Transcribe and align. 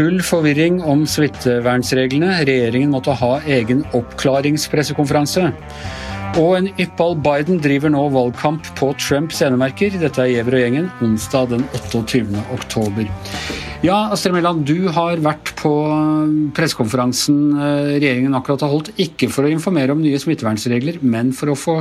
Full 0.00 0.18
forvirring 0.20 0.82
om 0.84 1.06
smittevernsreglene. 1.08 2.34
Regjeringen 2.44 2.92
måtte 2.92 3.14
ha 3.16 3.30
egen 3.48 3.80
oppklaringspressekonferanse. 3.96 5.46
Og 6.40 6.52
en 6.58 6.68
yppal 6.76 7.16
Biden 7.24 7.64
driver 7.64 7.96
nå 7.96 8.04
valgkamp 8.12 8.68
på 8.76 8.92
Trumps 9.00 9.40
enemerker. 9.40 9.96
Dette 10.04 10.20
er 10.20 10.34
Giæver 10.34 10.58
og 10.58 10.64
gjengen 10.66 10.92
onsdag 11.00 11.48
den 11.56 11.64
28. 11.80 12.44
oktober. 12.52 13.08
Ja, 13.80 14.10
Astrid 14.12 14.34
Mæland, 14.36 14.66
du 14.68 14.90
har 14.92 15.22
vært 15.24 15.54
på 15.56 15.70
pressekonferansen 16.52 17.36
eh, 17.56 17.92
regjeringen 17.94 18.36
akkurat 18.36 18.60
har 18.66 18.68
holdt. 18.74 18.90
Ikke 19.00 19.30
for 19.32 19.48
å 19.48 19.52
informere 19.54 19.94
om 19.94 20.02
nye 20.04 20.18
smittevernregler, 20.20 20.98
men 21.00 21.30
for 21.32 21.48
å, 21.48 21.54
få, 21.56 21.76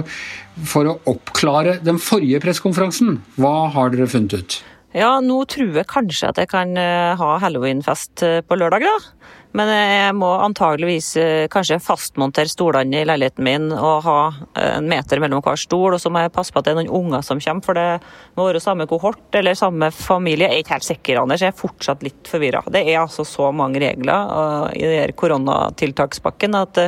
for 0.64 0.88
å 0.88 0.94
oppklare 1.12 1.76
den 1.84 2.00
forrige 2.00 2.40
pressekonferansen. 2.46 3.18
Hva 3.36 3.68
har 3.76 3.92
dere 3.92 4.08
funnet 4.08 4.38
ut? 4.38 4.58
Ja, 4.96 5.12
nå 5.20 5.42
tror 5.52 5.76
jeg 5.76 5.90
kanskje 5.92 6.32
at 6.32 6.40
jeg 6.40 6.54
kan 6.56 6.72
eh, 6.80 7.20
ha 7.20 7.34
halloweenfest 7.44 8.24
eh, 8.24 8.40
på 8.48 8.56
lørdag, 8.62 8.88
da. 8.88 9.36
Men 9.58 9.70
jeg 9.74 10.14
må 10.14 10.28
antageligvis 10.44 11.08
eh, 11.18 11.48
kanskje 11.50 11.80
fastmontere 11.82 12.52
stolene 12.52 13.02
i 13.02 13.08
leiligheten 13.08 13.46
min 13.48 13.72
og 13.74 14.04
ha 14.06 14.18
en 14.62 14.90
meter 14.90 15.22
mellom 15.24 15.42
hver 15.46 15.58
stol. 15.58 15.96
Og 15.96 16.04
så 16.04 16.12
må 16.14 16.22
jeg 16.22 16.34
passe 16.36 16.54
på 16.54 16.62
at 16.62 16.68
det 16.68 16.76
er 16.76 16.80
noen 16.84 16.94
unger 17.00 17.26
som 17.26 17.42
kommer, 17.42 17.66
for 17.66 17.80
det 17.80 17.88
må 18.38 18.46
være 18.46 18.62
samme 18.62 18.86
kohort 18.90 19.40
eller 19.40 19.58
samme 19.58 19.90
familie. 19.96 20.52
Jeg 20.52 20.60
er 20.60 20.66
ikke 20.66 20.78
helt 20.78 20.90
sikker, 20.92 21.24
Anders. 21.24 21.46
Jeg 21.46 21.56
er 21.56 21.60
fortsatt 21.64 22.06
litt 22.06 22.30
forvirra. 22.30 22.62
Det 22.70 22.84
er 22.86 23.02
altså 23.02 23.26
så 23.26 23.50
mange 23.56 23.82
regler 23.82 24.70
i 24.78 24.86
den 24.86 25.18
koronatiltakspakken 25.18 26.58
at 26.60 26.84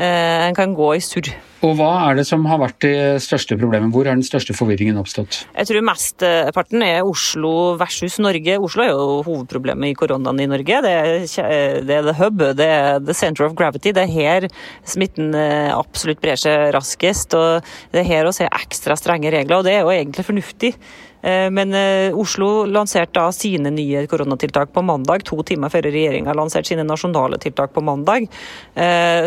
en 0.00 0.56
kan 0.56 0.74
gå 0.76 0.94
i 0.96 1.04
surr. 1.04 1.32
Og 1.60 1.74
Hva 1.76 1.90
er 2.08 2.16
det 2.16 2.24
som 2.24 2.46
har 2.48 2.60
vært 2.62 2.78
det 2.80 3.20
største 3.20 3.56
problemet? 3.60 3.92
Hvor 3.92 4.06
er 4.08 4.16
den 4.16 4.24
største 4.24 4.54
forvirringen 4.56 4.96
oppstått? 4.96 5.42
Jeg 5.52 5.68
tror 5.68 5.84
mesteparten 5.84 6.84
er 6.86 7.04
Oslo 7.04 7.74
versus 7.80 8.16
Norge. 8.22 8.56
Oslo 8.64 8.84
er 8.86 8.94
jo 8.94 9.18
hovedproblemet 9.26 9.92
i 9.92 9.98
koronaen 9.98 10.40
i 10.40 10.48
Norge. 10.48 10.80
Det 10.86 10.94
er, 11.02 11.84
det 11.84 11.98
er 11.98 12.08
the 12.08 12.16
hub, 12.16 12.40
det 12.56 12.64
er 12.64 13.04
the 13.04 13.16
center 13.16 13.44
of 13.44 13.58
gravity. 13.58 13.92
Det 13.92 14.06
er 14.06 14.14
her 14.14 14.48
smitten 14.88 15.36
eh, 15.36 15.68
absolutt 15.74 16.22
brer 16.24 16.40
seg 16.40 16.70
raskest. 16.76 17.36
og 17.36 17.68
Det 17.92 18.06
er 18.06 18.08
her 18.08 18.30
å 18.30 18.32
se 18.32 18.48
ekstra 18.48 18.96
strenge 18.96 19.32
regler, 19.34 19.60
og 19.60 19.68
det 19.68 19.76
er 19.76 19.84
jo 19.84 19.92
egentlig 19.92 20.24
fornuftig. 20.30 20.74
Eh, 21.22 21.48
men 21.52 21.74
eh, 21.74 22.16
Oslo 22.16 22.64
lanserte 22.70 23.18
da 23.18 23.32
sine 23.34 23.72
nye 23.74 24.06
koronatiltak 24.10 24.72
på 24.72 24.84
mandag, 24.86 25.24
to 25.28 25.42
timer 25.46 25.72
før 25.72 25.88
regjeringa 25.90 26.34
lanserte 26.36 26.72
sine 26.72 26.86
nasjonale 26.86 27.40
tiltak 27.42 27.74
på 27.74 27.84
mandag. 27.84 28.26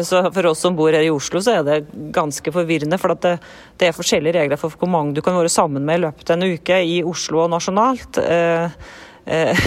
Så 0.03 0.19
for 0.33 0.47
oss 0.49 0.61
som 0.63 0.75
bor 0.75 0.93
her 0.93 1.03
i 1.05 1.11
Oslo, 1.13 1.41
så 1.43 1.57
er 1.59 1.63
det 1.67 1.77
ganske 2.15 2.51
forvirrende. 2.53 2.97
For 3.01 3.13
det, 3.13 3.35
det, 3.77 3.89
er 3.89 3.95
forskjellige 3.95 4.37
regler 4.39 4.59
for 4.59 4.73
hvor 4.79 4.89
mange 4.89 5.13
du 5.17 5.21
kan 5.25 5.37
være 5.37 5.51
sammen 5.51 5.85
med 5.85 5.99
i 5.99 6.03
løpet 6.05 6.31
av 6.31 6.37
en 6.37 6.55
uke 6.55 6.79
i 6.87 7.01
Oslo 7.05 7.43
og 7.43 7.51
nasjonalt. 7.53 8.21
Eh, 9.25 9.53
Eh, 9.53 9.57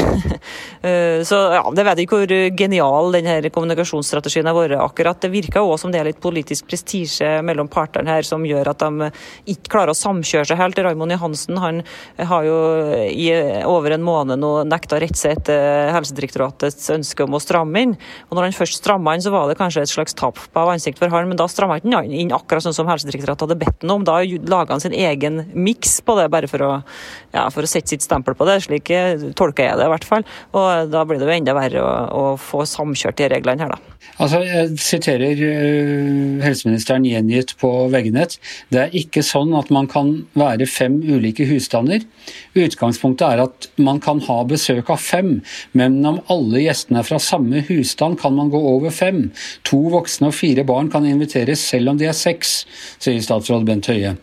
eh, 0.83 1.23
så 1.25 1.35
ja, 1.35 1.63
Det 1.75 1.85
vet 1.85 2.01
ikke 2.03 2.21
hvor 2.21 2.33
genial 2.59 3.15
denne 3.15 3.51
kommunikasjonsstrategien 3.53 4.49
har 4.49 4.57
vært 4.57 4.79
akkurat. 4.81 5.21
Det 5.21 5.33
virker 5.33 5.65
òg 5.65 5.79
som 5.81 5.93
det 5.93 6.01
er 6.01 6.11
litt 6.11 6.23
politisk 6.23 6.69
prestisje 6.71 7.41
mellom 7.47 7.71
partene 7.73 8.11
her 8.13 8.27
som 8.27 8.45
gjør 8.47 8.73
at 8.73 8.85
de 8.85 9.11
ikke 9.53 9.73
klarer 9.73 9.95
å 9.95 9.99
samkjøre 9.99 10.51
seg 10.51 10.61
helt. 10.61 10.81
Raymond 10.87 11.15
Johansen 11.15 11.61
han 11.63 11.83
har 12.17 12.47
jo 12.47 12.59
i 13.07 13.29
over 13.67 13.97
en 13.97 14.05
måned 14.07 14.41
nå 14.43 14.53
nekta 14.69 14.99
å 14.99 15.03
rette 15.03 15.19
seg 15.19 15.39
etter 15.39 15.93
Helsedirektoratets 15.95 16.91
ønske 16.95 17.25
om 17.25 17.37
å 17.37 17.43
stramme 17.43 17.85
inn. 17.87 17.97
Og 18.29 18.37
når 18.37 18.49
han 18.49 18.57
først 18.57 18.81
stramma 18.83 19.17
inn, 19.17 19.25
så 19.25 19.33
var 19.35 19.49
det 19.49 19.59
kanskje 19.61 19.87
et 19.87 19.93
slags 19.93 20.17
tap 20.17 20.41
av 20.57 20.73
ansikt 20.73 21.01
for 21.01 21.13
han, 21.13 21.29
men 21.31 21.41
da 21.41 21.49
stramma 21.51 21.79
han 21.81 21.97
ikke 21.97 22.21
inn 22.21 22.35
akkurat 22.35 22.65
sånn 22.65 22.77
som 22.77 22.89
Helsedirektoratet 22.91 23.47
hadde 23.47 23.61
bedt 23.61 23.87
ham 23.87 23.97
om. 23.97 24.07
Da 24.07 24.21
laga 24.23 24.77
han 24.77 24.85
sin 24.85 24.97
egen 24.97 25.45
miks 25.57 25.99
på 26.05 26.17
det, 26.19 26.29
bare 26.33 26.51
for 26.51 26.65
å, 26.67 26.73
ja, 27.35 27.49
for 27.55 27.67
å 27.67 27.71
sette 27.71 27.95
sitt 27.95 28.05
stempel 28.05 28.37
på 28.37 28.49
det. 28.49 28.61
slik 28.67 28.93
tolker 29.47 29.71
er 29.71 29.79
det 29.81 29.89
i 29.89 29.93
hvert 29.95 30.07
fall. 30.07 30.27
Og 30.57 30.91
da 30.93 31.05
blir 31.07 31.21
det 31.21 31.29
jo 31.29 31.37
enda 31.37 31.57
verre 31.57 31.83
å, 31.83 31.93
å 32.07 32.25
få 32.41 32.67
samkjørt 32.69 33.21
de 33.21 33.31
reglene 33.37 33.67
her, 33.67 33.77
da. 33.77 33.97
Altså, 34.23 34.41
Jeg 34.47 34.79
siterer 34.81 35.41
uh, 35.41 36.43
helseministeren 36.45 37.07
gjengitt 37.09 37.55
på 37.61 37.71
veggenett. 37.93 38.39
Det 38.73 38.85
er 38.85 38.97
ikke 38.97 39.25
sånn 39.27 39.53
at 39.59 39.73
man 39.75 39.89
kan 39.91 40.13
være 40.39 40.69
fem 40.71 40.99
ulike 41.05 41.47
husstander. 41.49 42.05
Utgangspunktet 42.57 43.27
er 43.27 43.45
at 43.45 43.69
man 43.81 44.01
kan 44.05 44.23
ha 44.29 44.39
besøk 44.49 44.93
av 44.95 45.03
fem, 45.03 45.41
men 45.77 45.99
om 46.07 46.23
alle 46.33 46.65
gjestene 46.65 47.03
er 47.03 47.09
fra 47.09 47.21
samme 47.23 47.65
husstand, 47.69 48.21
kan 48.21 48.37
man 48.37 48.53
gå 48.53 48.61
over 48.75 48.95
fem. 48.95 49.27
To 49.69 49.83
voksne 49.93 50.31
og 50.31 50.39
fire 50.39 50.65
barn 50.67 50.91
kan 50.93 51.07
inviteres 51.09 51.65
selv 51.67 51.93
om 51.93 52.01
de 52.01 52.09
er 52.09 52.17
seks, 52.17 52.63
sier 53.03 53.21
statsråd 53.23 53.69
Bent 53.69 53.91
Høie. 53.93 54.17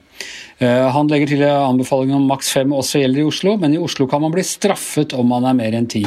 Eh, 0.60 0.90
han 0.96 1.10
legger 1.12 1.34
til 1.34 1.46
anbefalingen 1.48 2.20
om 2.20 2.28
maks 2.30 2.54
fem 2.56 2.74
også 2.76 3.02
gjelder 3.02 3.24
i 3.24 3.30
Oslo, 3.30 3.58
men 3.62 3.76
i 3.76 3.82
Oslo 3.82 4.08
kan 4.10 4.24
man 4.24 4.34
bli 4.36 4.46
straffet 4.48 5.16
om 5.18 5.34
man 5.34 5.48
er 5.50 5.58
mer 5.58 5.78
enn 5.78 5.90
ti. 5.92 6.06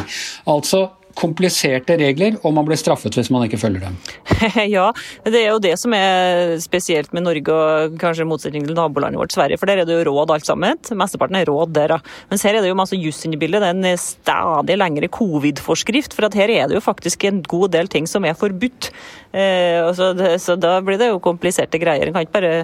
Altså 0.51 0.87
kompliserte 1.17 1.97
regler, 1.99 2.37
og 2.45 2.55
man 2.57 2.67
blir 2.67 2.79
straffet 2.79 3.17
hvis 3.17 3.31
man 3.33 3.47
ikke 3.47 3.61
følger 3.61 3.87
dem. 3.87 3.97
ja, 4.77 4.87
det 5.25 5.41
er 5.41 5.49
jo 5.55 5.63
det 5.63 5.75
som 5.81 5.95
er 5.97 6.57
spesielt 6.63 7.13
med 7.17 7.25
Norge, 7.25 7.55
og 7.57 7.97
kanskje 8.01 8.27
i 8.27 8.29
motsetning 8.29 8.67
til 8.67 8.77
nabolandet 8.77 9.21
vårt 9.21 9.37
Sverige. 9.37 9.59
For 9.61 9.71
der 9.71 9.83
er 9.83 9.89
det 9.89 9.97
jo 9.97 10.07
råd 10.11 10.35
alt 10.35 10.49
sammen. 10.49 10.81
Mesteparten 11.01 11.39
er 11.41 11.49
råd 11.49 11.73
der, 11.77 11.97
da. 11.97 12.17
Mens 12.33 12.45
her 12.47 12.59
er 12.59 12.65
det 12.65 12.73
jo 12.73 12.79
masse 12.79 12.99
juss 13.01 13.25
inni 13.27 13.41
bildet. 13.41 13.65
Det 13.65 13.71
er 13.73 13.79
en 13.79 14.03
stadig 14.03 14.77
lengre 14.77 15.11
covid-forskrift. 15.17 16.17
For 16.17 16.29
at 16.29 16.37
her 16.37 16.53
er 16.53 16.69
det 16.69 16.77
jo 16.77 16.85
faktisk 16.85 17.25
en 17.29 17.41
god 17.49 17.73
del 17.77 17.91
ting 17.93 18.09
som 18.11 18.29
er 18.29 18.37
forbudt. 18.37 18.91
Eh, 19.37 19.89
så, 19.97 20.59
da 20.61 20.79
blir 20.85 21.01
det 21.01 21.11
jo 21.15 21.23
kompliserte 21.25 21.81
greier. 21.81 22.09
En 22.09 22.17
kan 22.17 22.29
ikke 22.29 22.37
bare 22.37 22.55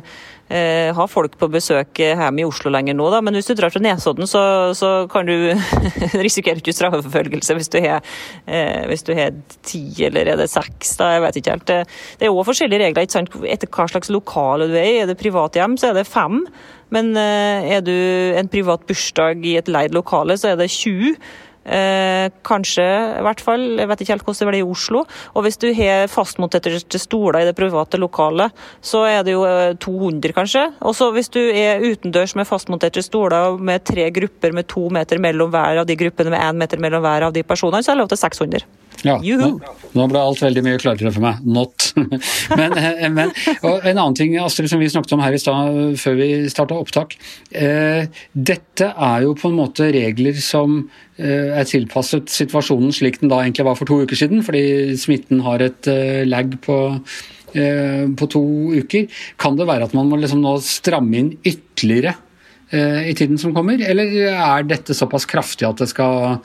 eh, 0.48 0.90
ha 0.94 1.06
folk 1.10 1.36
på 1.38 1.48
besøk 1.52 2.00
hjemme 2.02 2.42
i 2.42 2.46
Oslo 2.46 2.72
lenger 2.72 2.96
nå, 2.98 3.08
da. 3.12 3.20
Men 3.24 3.36
hvis 3.38 3.50
du 3.50 3.54
drar 3.58 3.72
fra 3.74 3.82
Nesodden, 3.82 4.28
så, 4.30 4.42
så 4.78 4.92
kan 5.12 5.28
du 5.28 5.52
risikere 6.26 6.62
ikke 6.62 6.74
straffeforfølgelse 6.76 7.56
hvis 7.58 7.72
du 7.72 7.78
har 7.84 8.02
eh, 8.46 9.40
ti 9.62 9.82
eller 10.08 10.34
er 10.34 10.42
det 10.42 10.50
seks, 10.52 10.96
da. 11.00 11.14
Jeg 11.16 11.24
vet 11.26 11.40
ikke 11.40 11.56
helt. 11.56 11.72
Det 12.20 12.28
er 12.28 12.34
òg 12.34 12.44
forskjellige 12.48 12.86
regler 12.86 13.06
ikke 13.06 13.18
sant? 13.18 13.40
etter 13.46 13.70
hva 13.72 13.88
slags 13.90 14.12
lokale 14.12 14.70
du 14.70 14.76
er 14.78 14.88
i. 14.88 15.00
Er 15.02 15.10
det 15.10 15.20
privat 15.20 15.56
hjem, 15.58 15.78
så 15.80 15.90
er 15.90 16.00
det 16.00 16.08
fem. 16.10 16.42
Men 16.92 17.14
eh, 17.16 17.72
er 17.78 17.84
du 17.84 17.94
en 18.36 18.50
privat 18.52 18.84
bursdag 18.88 19.46
i 19.48 19.56
et 19.60 19.70
leid 19.72 19.96
lokale, 19.96 20.36
så 20.38 20.52
er 20.52 20.60
det 20.60 20.70
20. 20.72 21.16
Eh, 21.64 22.28
kanskje, 22.42 22.84
i 23.20 23.22
hvert 23.22 23.40
fall. 23.40 23.64
Jeg 23.78 23.88
vet 23.90 24.02
ikke 24.02 24.14
helt 24.16 24.24
hvordan 24.26 24.40
det 24.40 24.48
blir 24.50 24.60
i 24.62 24.66
Oslo. 24.66 25.04
Og 25.36 25.46
hvis 25.46 25.60
du 25.62 25.68
har 25.78 26.10
fastmonterte 26.10 26.98
stoler 26.98 27.42
i 27.42 27.48
det 27.48 27.56
private 27.58 28.00
lokalet, 28.02 28.50
så 28.82 29.04
er 29.06 29.22
det 29.22 29.36
jo 29.36 29.44
200, 29.78 30.30
eh, 30.30 30.36
kanskje. 30.36 30.66
Og 30.82 30.96
så 30.98 31.12
hvis 31.14 31.30
du 31.30 31.40
er 31.40 31.82
utendørs 31.82 32.34
med 32.34 32.48
fastmonterte 32.48 33.02
stoler 33.02 33.58
med 33.58 33.84
tre 33.84 34.10
grupper 34.10 34.52
med 34.52 34.66
to 34.66 34.88
meter 34.90 35.18
mellom 35.18 35.50
hver 35.50 35.82
av 35.82 35.86
de 35.86 35.96
gruppene, 35.96 36.30
med 36.30 36.40
én 36.40 36.58
meter 36.58 36.78
mellom 36.78 37.02
hver 37.02 37.28
av 37.28 37.32
de 37.32 37.42
personene, 37.42 37.82
så 37.82 37.92
er 37.92 37.94
det 37.94 38.02
lov 38.02 38.08
til 38.08 38.18
600. 38.18 38.81
Ja, 39.02 39.16
nå, 39.18 39.48
nå, 39.96 40.04
ble 40.10 40.20
alt 40.20 40.42
veldig 40.42 40.62
mye 40.64 40.80
klarere 40.80 41.10
for 41.14 41.24
meg. 41.24 41.42
Not. 41.42 41.88
men, 42.60 42.76
eh, 42.78 43.06
men 43.10 43.32
en 43.32 43.98
annen 43.98 44.16
ting 44.18 44.36
Astrid, 44.40 44.70
som 44.70 44.82
vi 44.82 44.90
snakket 44.92 45.16
om 45.16 45.24
her 45.24 45.34
i 45.34 45.40
stad 45.42 45.98
før 46.00 46.18
vi 46.20 46.28
starta 46.52 46.78
opptak. 46.78 47.16
Eh, 47.50 48.06
dette 48.32 48.92
er 48.92 49.26
jo 49.26 49.34
på 49.38 49.50
en 49.50 49.58
måte 49.58 49.90
regler 49.94 50.38
som 50.42 50.78
eh, 51.18 51.50
er 51.50 51.68
tilpasset 51.68 52.30
situasjonen 52.32 52.94
slik 52.94 53.20
den 53.20 53.32
da 53.32 53.42
egentlig 53.42 53.66
var 53.68 53.78
for 53.78 53.90
to 53.90 54.02
uker 54.06 54.18
siden, 54.18 54.44
fordi 54.46 54.96
smitten 55.00 55.42
har 55.46 55.64
et 55.66 55.90
eh, 55.90 56.22
lag 56.28 56.54
på, 56.62 56.78
eh, 57.58 58.04
på 58.18 58.30
to 58.36 58.44
uker. 58.78 59.08
Kan 59.42 59.58
det 59.58 59.70
være 59.70 59.90
at 59.90 59.96
man 59.98 60.10
må 60.10 60.20
liksom 60.22 60.44
nå 60.44 60.58
stramme 60.62 61.18
inn 61.18 61.34
ytterligere? 61.42 62.14
Eh, 62.72 63.10
i 63.10 63.14
tiden 63.14 63.36
som 63.38 63.52
kommer, 63.52 63.76
eller 63.84 64.14
er 64.32 64.62
dette 64.64 64.94
såpass 64.96 65.26
kraftig 65.28 65.66
at 65.68 65.76
det 65.82 65.90
skal 65.90 66.38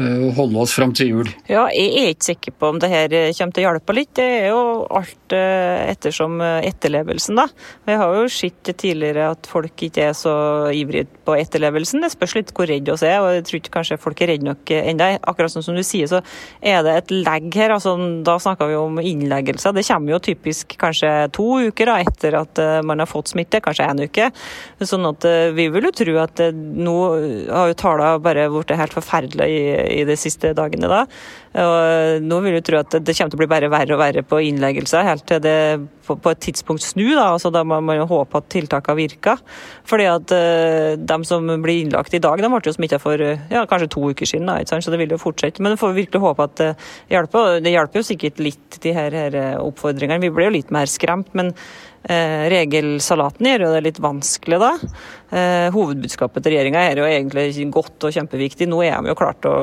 eh, 0.00 0.30
holde 0.32 0.62
oss 0.62 0.72
fram 0.72 0.94
til 0.96 1.10
jul? 1.10 1.32
Ja, 1.44 1.66
jeg 1.68 1.90
er 2.00 2.12
ikke 2.14 2.28
sikker 2.30 2.54
på 2.56 2.70
om 2.72 2.78
det 2.80 2.88
her 2.88 3.12
kommer 3.12 3.52
til 3.52 3.60
å 3.60 3.66
hjelpe 3.66 3.96
litt. 3.98 4.14
Det 4.16 4.24
er 4.24 4.46
jo 4.48 4.62
alt 4.88 5.34
eh, 5.36 5.82
ettersom 5.90 6.40
etterlevelsen, 6.40 7.36
da. 7.36 7.44
Vi 7.84 7.96
har 8.00 8.16
jo 8.16 8.30
sett 8.32 8.70
tidligere 8.80 9.26
at 9.34 9.50
folk 9.50 9.84
ikke 9.84 10.06
er 10.06 10.16
så 10.16 10.32
ivrige 10.72 11.10
på 11.28 11.36
etterlevelsen. 11.36 12.00
Det 12.00 12.14
spørs 12.14 12.36
litt 12.38 12.54
hvor 12.56 12.70
redd 12.70 12.88
vi 12.88 13.10
er, 13.10 13.18
og 13.20 13.34
jeg 13.36 13.44
tror 13.50 13.60
ikke 13.60 13.74
kanskje 13.76 14.00
folk 14.00 14.24
er 14.24 14.32
redde 14.32 14.48
nok 14.48 14.72
ennå. 14.78 15.10
Akkurat 15.20 15.52
sånn 15.52 15.68
som 15.68 15.76
du 15.76 15.84
sier, 15.84 16.08
så 16.08 16.22
er 16.64 16.80
det 16.86 16.96
et 17.02 17.14
legg 17.28 17.50
her. 17.60 17.76
altså 17.76 17.92
Da 18.24 18.38
snakker 18.40 18.72
vi 18.72 18.80
om 18.80 19.02
innleggelser. 19.04 19.76
Det 19.76 19.84
kommer 19.90 20.16
jo 20.16 20.22
typisk 20.30 20.78
kanskje 20.80 21.12
to 21.36 21.50
uker 21.68 21.92
da, 21.92 22.00
etter 22.08 22.40
at 22.40 22.64
man 22.88 23.04
har 23.04 23.10
fått 23.10 23.34
smitte, 23.34 23.60
kanskje 23.60 23.92
én 23.92 24.04
uke. 24.08 24.32
Sånn 24.80 25.12
at 25.12 25.28
vi 25.52 25.68
vil 25.74 25.88
jo 25.88 25.94
tro 25.94 26.16
at 26.22 26.40
nå 26.54 26.96
har 27.50 27.70
jo 27.70 27.78
tallene 27.78 28.22
bare 28.24 28.46
blitt 28.52 28.74
helt 28.78 28.94
forferdelige 28.96 29.48
i, 29.50 30.00
i, 30.00 30.04
de 30.08 30.16
siste 30.18 30.52
dagene. 30.56 30.90
da. 30.90 31.04
Og 31.64 32.24
nå 32.24 32.40
vil 32.44 32.58
jeg 32.58 32.66
tro 32.66 32.80
at 32.80 32.96
det 32.98 33.14
kommer 33.14 33.32
til 33.32 33.38
å 33.38 33.42
bli 33.42 33.50
bare 33.52 33.70
verre 33.72 33.96
og 33.96 34.02
verre 34.02 34.24
på 34.26 34.40
innleggelser, 34.48 35.06
helt 35.06 35.26
til 35.28 35.42
det 35.44 35.58
på, 36.06 36.16
på, 36.18 36.32
et 36.32 36.42
tidspunkt 36.48 36.84
snu. 36.84 37.06
Da 37.14 37.30
altså 37.32 37.52
da 37.54 37.62
må 37.66 37.78
man 37.84 38.02
håpe 38.10 38.40
at 38.40 38.50
tiltakene 38.52 38.98
virker. 38.98 39.40
Fordi 39.88 40.10
at 40.10 40.34
uh, 40.34 40.98
de 40.98 41.18
som 41.28 41.54
blir 41.62 41.84
innlagt 41.84 42.16
i 42.16 42.22
dag, 42.22 42.42
de 42.42 42.50
ble 42.50 42.62
jo 42.66 42.76
smitta 42.76 43.00
for 43.02 43.20
ja, 43.22 43.64
kanskje 43.70 43.92
to 43.94 44.04
uker 44.10 44.28
siden. 44.28 44.50
Da, 44.50 44.60
så 44.66 44.92
det 44.92 45.00
vil 45.02 45.14
jo 45.14 45.22
fortsette. 45.22 45.62
Men 45.62 45.76
vi 45.76 45.82
får 45.84 45.98
virkelig 46.00 46.24
håpe 46.26 46.50
at 46.50 46.60
det 46.60 46.70
hjelper. 47.14 47.58
Det 47.64 47.74
hjelper 47.74 48.02
jo 48.02 48.08
sikkert 48.10 48.42
litt, 48.42 48.78
de 48.82 48.94
her, 48.96 49.18
her 49.24 49.40
oppfordringene. 49.62 50.22
Vi 50.26 50.34
blir 50.34 50.50
jo 50.50 50.58
litt 50.58 50.74
mer 50.74 50.90
skremt. 50.90 51.32
men 51.38 51.54
Eh, 51.54 51.93
regelsalaten 52.04 53.46
gjør 53.48 53.66
jo 53.66 53.74
det 53.74 53.84
litt 53.86 54.00
vanskelig 54.04 54.58
da. 54.60 54.72
Eh, 55.34 55.66
hovedbudskapet 55.74 56.44
til 56.44 56.52
regjeringa 56.52 56.82
er 56.86 57.00
jo 57.00 57.06
egentlig 57.08 57.64
godt 57.74 58.04
og 58.06 58.12
kjempeviktig. 58.14 58.68
Nå 58.70 58.82
er 58.86 59.00
de 59.02 59.10
jo 59.10 59.16
klart 59.18 59.46
å, 59.48 59.54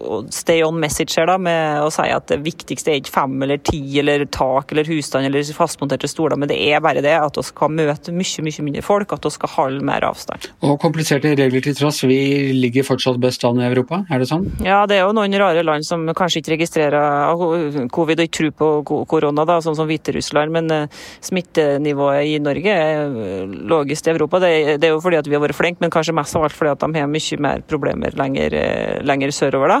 å 0.00 0.20
stay 0.32 0.62
on 0.64 0.78
message 0.80 1.18
her 1.18 1.28
da, 1.28 1.34
med 1.36 1.82
å 1.84 1.90
si 1.92 2.06
at 2.08 2.30
det 2.30 2.38
viktigste 2.44 2.92
er 2.92 3.02
ikke 3.02 3.12
fem 3.12 3.34
eller 3.44 3.60
ti 3.60 3.82
eller 4.00 4.24
tak 4.32 4.72
eller 4.72 4.88
husstand 4.88 5.28
eller 5.28 5.44
fastmonterte 5.56 6.08
stoler, 6.08 6.38
men 6.40 6.48
det 6.48 6.56
er 6.70 6.80
bare 6.84 7.02
det 7.04 7.12
at 7.18 7.36
vi 7.36 7.44
skal 7.44 7.74
møte 7.74 8.14
mye 8.14 8.44
mye 8.46 8.64
mindre 8.64 8.84
folk, 8.86 9.12
at 9.12 9.28
vi 9.28 9.34
skal 9.34 9.52
holde 9.58 9.84
mer 9.84 10.06
avstand. 10.08 10.48
Og 10.64 10.78
kompliserte 10.80 11.34
regler 11.36 11.64
til 11.66 11.76
tross, 11.76 12.00
vi 12.08 12.54
ligger 12.56 12.86
fortsatt 12.86 13.20
best 13.20 13.44
an 13.44 13.60
i 13.60 13.68
Europa, 13.68 14.04
er 14.08 14.22
det 14.22 14.30
sånn? 14.30 14.46
Ja, 14.64 14.84
det 14.88 14.98
er 15.00 15.04
jo 15.04 15.12
noen 15.16 15.36
rare 15.40 15.66
land 15.66 15.84
som 15.84 16.06
kanskje 16.16 16.40
ikke 16.40 16.54
registrerer 16.54 17.90
covid 17.92 18.22
og 18.22 18.30
ikke 18.30 18.38
tror 18.38 18.56
på 18.88 19.04
korona, 19.10 19.44
da, 19.48 19.60
sånn 19.64 19.76
som 19.76 19.90
Hviterussland, 19.90 20.54
men 20.54 20.72
uh, 20.72 21.04
smitte 21.24 21.63
skattenivået 21.64 22.26
i 22.26 22.38
Norge 22.38 22.70
er 22.70 23.46
lavest 23.68 24.06
i 24.06 24.10
Europa. 24.10 24.40
Det, 24.40 24.80
det, 24.80 24.88
er 24.88 24.92
jo 24.92 25.00
fordi 25.00 25.16
at 25.16 25.28
vi 25.28 25.34
har 25.34 25.42
vært 25.42 25.56
flinke, 25.56 25.80
men 25.80 25.90
kanskje 25.90 26.14
mest 26.14 26.36
av 26.36 26.44
alt 26.44 26.56
fordi 26.56 26.70
at 26.72 26.84
de 26.84 27.00
har 27.00 27.10
mye 27.10 27.40
mer 27.40 27.64
problemer 27.68 28.14
lenger, 28.16 28.56
lenger 29.02 29.30
sørover. 29.30 29.68
da. 29.68 29.80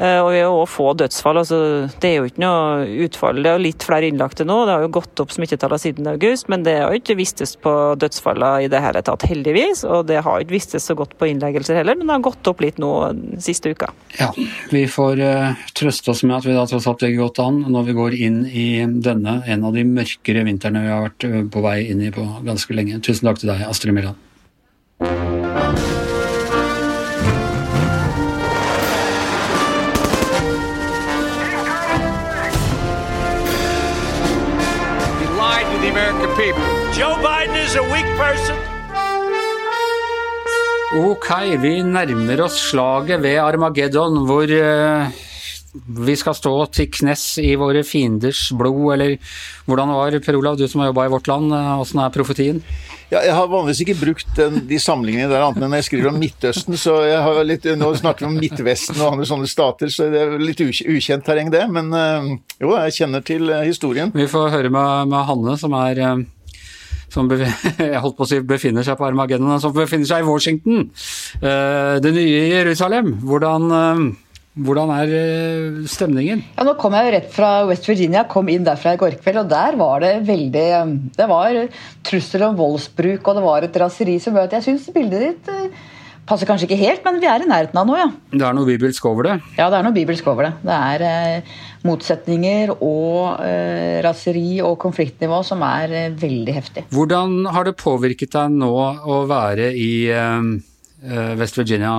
Eh, 0.00 0.18
og 0.22 0.30
vi 0.32 0.40
har 0.40 0.48
òg 0.48 0.68
få 0.70 0.92
dødsfall. 0.96 1.42
altså 1.42 1.58
Det 2.00 2.08
er 2.08 2.16
jo 2.20 2.28
ikke 2.30 2.42
noe 2.44 2.86
utfall. 3.04 3.42
Det 3.44 3.52
er 3.52 3.60
litt 3.60 3.84
flere 3.84 4.08
innlagte 4.08 4.46
nå. 4.48 4.62
Det 4.64 4.74
har 4.76 4.86
jo 4.86 4.92
gått 4.96 5.20
opp 5.20 5.34
smittetallene 5.34 5.82
siden 5.82 6.08
august, 6.08 6.48
men 6.48 6.64
det 6.64 6.78
har 6.80 6.94
jo 6.94 7.02
ikke 7.02 7.18
vistes 7.18 7.52
på 7.60 7.74
dødsfallene 8.00 8.64
i 8.64 8.70
det 8.72 8.80
hele 8.80 9.02
tatt, 9.04 9.26
heldigvis. 9.28 9.84
Og 9.84 10.06
det 10.08 10.22
har 10.24 10.40
ikke 10.40 10.56
vistes 10.56 10.88
så 10.88 10.96
godt 10.96 11.16
på 11.20 11.28
innleggelser 11.28 11.76
heller, 11.80 11.98
men 11.98 12.08
det 12.08 12.16
har 12.16 12.24
gått 12.30 12.48
opp 12.48 12.64
litt 12.64 12.80
nå 12.80 12.92
siste 13.44 13.74
uka. 13.74 13.90
Ja, 14.16 14.30
vi 14.72 14.86
får 14.90 15.20
uh, 15.20 15.68
trøste 15.76 16.14
oss 16.14 16.24
med 16.24 16.38
at 16.38 16.48
vi 16.48 16.56
da 16.56 16.64
tross 16.70 16.88
alt 16.90 17.04
legger 17.04 17.26
godt 17.26 17.42
an 17.44 17.62
når 17.70 17.90
vi 17.90 17.98
går 18.00 18.18
inn 18.28 18.40
i 18.48 18.68
denne, 19.04 19.40
en 19.46 19.68
av 19.68 19.76
de 19.76 19.84
mørkere 19.84 20.46
vintrene 20.48 20.84
vi 20.86 20.92
har 20.92 21.04
vært 21.10 21.28
eh, 21.28 21.38
på 21.52 21.62
vei 21.64 21.76
inn 21.92 22.02
i 22.04 22.12
på 22.14 22.24
ganske 22.46 22.74
lenge. 22.76 23.02
Tusen 23.04 23.28
takk 23.28 23.42
til 23.42 23.52
deg, 23.52 23.68
Astrid 23.68 23.96
Milland. 23.96 24.29
People. 36.40 36.68
Joe 36.96 37.16
Biden 37.20 37.56
is 37.66 37.74
a 37.76 37.84
weak 37.92 38.08
person. 38.16 38.56
Ok, 41.08 41.28
vi 41.62 41.72
nærmer 41.82 42.40
oss 42.46 42.56
slaget 42.70 43.22
ved 43.22 43.36
Armageddon, 43.38 44.24
hvor 44.26 44.48
uh, 44.48 45.04
vi 45.72 46.16
skal 46.18 46.34
stå 46.34 46.52
til 46.74 46.88
knes 46.90 47.24
i 47.42 47.52
våre 47.58 47.84
fienders 47.86 48.48
blod, 48.58 48.94
eller 48.96 49.16
hvordan 49.68 49.92
var 49.94 50.16
Per 50.24 50.38
Olav, 50.38 50.58
du 50.58 50.66
som 50.68 50.82
har 50.82 50.90
jobba 50.90 51.06
i 51.06 51.12
Vårt 51.12 51.30
Land, 51.30 51.54
åssen 51.54 52.02
er 52.02 52.14
profetien? 52.14 52.58
Ja, 53.10 53.24
jeg 53.26 53.34
har 53.34 53.48
vanligvis 53.50 53.80
ikke 53.82 53.98
brukt 53.98 54.28
den, 54.38 54.60
de 54.70 54.78
samlingene 54.78 55.30
der 55.30 55.42
annet 55.42 55.64
enn 55.64 55.72
når 55.72 55.80
jeg 55.80 55.88
skriver 55.88 56.12
om 56.12 56.18
Midtøsten. 56.22 56.76
så 56.78 57.00
jeg 57.08 57.22
har 57.26 57.40
litt, 57.46 57.66
Nå 57.78 57.88
snakker 57.98 58.26
vi 58.26 58.28
om 58.28 58.36
Midtvesten 58.38 59.00
og 59.00 59.16
andre 59.16 59.26
sånne 59.26 59.50
stater, 59.50 59.90
så 59.90 60.06
det 60.12 60.20
er 60.22 60.36
litt 60.42 60.62
ukjent 60.62 61.26
terreng, 61.26 61.50
det. 61.50 61.64
Men 61.74 61.90
uh, 61.90 62.28
jo, 62.62 62.74
jeg 62.76 63.00
kjenner 63.00 63.24
til 63.26 63.50
uh, 63.50 63.64
historien. 63.66 64.14
Vi 64.14 64.30
får 64.30 64.54
høre 64.54 64.70
med, 64.70 65.10
med 65.10 65.26
Hanne, 65.26 65.56
som 65.58 65.74
er 65.80 66.04
som 67.10 67.30
jeg 67.34 68.00
holdt 68.02 68.16
på 68.18 68.26
å 68.26 68.30
si 68.30 68.40
befinner 68.46 68.86
seg 68.86 68.98
på 68.98 69.06
Armageddon, 69.08 69.58
som 69.62 69.74
befinner 69.74 70.08
seg 70.08 70.22
i 70.22 70.28
Washington. 70.28 70.88
Eh, 71.42 71.96
det 72.02 72.12
nye 72.14 72.44
Jerusalem. 72.52 73.16
Hvordan, 73.26 73.70
eh, 73.74 74.04
hvordan 74.58 74.90
er 74.96 75.12
eh, 75.14 75.78
stemningen? 75.90 76.42
Ja, 76.56 76.66
nå 76.66 76.74
kom 76.80 76.96
jeg 76.96 77.06
jo 77.06 77.14
rett 77.14 77.30
fra 77.34 77.52
West 77.68 77.86
Virginia, 77.88 78.24
kom 78.28 78.50
inn 78.50 78.66
derfra 78.66 78.96
i 78.96 79.00
går 79.00 79.20
kveld, 79.22 79.44
og 79.44 79.52
der 79.52 79.78
var 79.78 80.02
det 80.02 80.16
veldig 80.26 80.66
Det 81.16 81.28
var 81.30 81.62
trussel 82.06 82.48
om 82.48 82.58
voldsbruk, 82.58 83.22
og 83.22 83.38
det 83.38 83.46
var 83.46 83.66
et 83.66 83.80
raseri 83.84 84.18
som 84.22 84.34
gjør 84.34 84.50
at 84.50 84.58
jeg 84.58 84.70
syns 84.70 84.90
bildet 84.94 85.26
ditt 85.28 85.54
passer 86.30 86.48
kanskje 86.48 86.68
ikke 86.68 86.78
helt, 86.80 87.02
men 87.06 87.18
vi 87.22 87.28
er 87.30 87.42
i 87.42 87.48
nærheten 87.48 87.80
av 87.80 87.88
noe, 87.88 87.98
ja. 87.98 88.08
Det 88.30 88.46
er 88.46 88.56
noe 88.56 88.68
bibelsk 88.68 89.06
over 89.10 89.26
det? 89.26 89.36
Ja, 89.58 89.68
det 89.72 89.80
er 89.80 89.86
noe 89.86 89.96
bibelsk 89.96 90.28
over 90.30 90.46
det. 90.46 90.52
Det 90.62 90.76
er 90.76 91.04
eh, 91.08 91.54
motsetninger 91.86 92.74
og 92.76 93.42
eh, 93.46 93.98
raseri 94.06 94.60
og 94.64 94.76
konfliktnivå 94.82 95.42
som 95.46 95.64
er 95.66 95.96
eh, 96.04 96.10
veldig 96.20 96.56
heftig. 96.56 96.86
Hvordan 96.94 97.50
har 97.50 97.66
det 97.66 97.78
påvirket 97.80 98.34
deg 98.36 98.58
nå 98.60 98.70
å 98.70 99.22
være 99.30 99.72
i 99.74 99.92
eh, 100.14 100.28
eh 100.30 100.69
West 101.40 101.56
Virginia, 101.56 101.90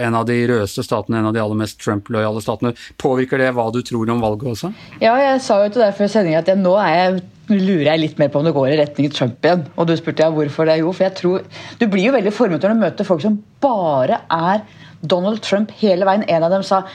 en 0.00 0.14
av 0.16 0.24
de 0.28 0.36
rødeste 0.48 0.80
statene, 0.86 1.18
en 1.20 1.28
av 1.28 1.34
de 1.36 1.42
aller 1.42 1.58
mest 1.60 1.76
Trump-lojale 1.82 2.40
statene. 2.40 2.72
Påvirker 2.96 3.42
det 3.42 3.50
hva 3.56 3.66
du 3.74 3.82
tror 3.84 4.08
om 4.12 4.22
valget 4.24 4.48
også? 4.54 4.70
Ja, 5.02 5.12
jeg 5.20 5.42
sa 5.44 5.58
jo 5.64 5.74
til 5.74 5.84
deg 5.84 5.96
før 5.98 6.08
sendinga 6.12 6.40
at 6.40 6.48
jeg, 6.48 6.62
nå 6.62 6.72
jeg 6.80 7.20
lurer 7.52 7.90
jeg 7.92 8.02
litt 8.02 8.22
mer 8.22 8.30
på 8.32 8.40
om 8.40 8.48
det 8.48 8.54
går 8.56 8.70
i 8.72 8.78
retning 8.80 9.12
Trump 9.12 9.44
igjen. 9.44 9.66
Og 9.76 9.90
du 9.90 9.94
spurte 9.98 10.24
jeg 10.24 10.34
hvorfor 10.38 10.70
det. 10.70 10.78
Jo, 10.80 10.94
for 10.96 11.06
jeg 11.06 11.14
tror 11.18 11.44
Du 11.78 11.86
blir 11.90 12.08
jo 12.08 12.16
veldig 12.16 12.32
formet 12.34 12.64
når 12.64 12.74
du 12.74 12.82
møter 12.86 13.08
folk 13.08 13.22
som 13.22 13.38
bare 13.62 14.22
er 14.32 14.64
Donald 15.04 15.44
Trump 15.44 15.70
hele 15.82 16.08
veien. 16.08 16.24
En 16.26 16.48
av 16.48 16.56
dem 16.56 16.64
sa 16.66 16.86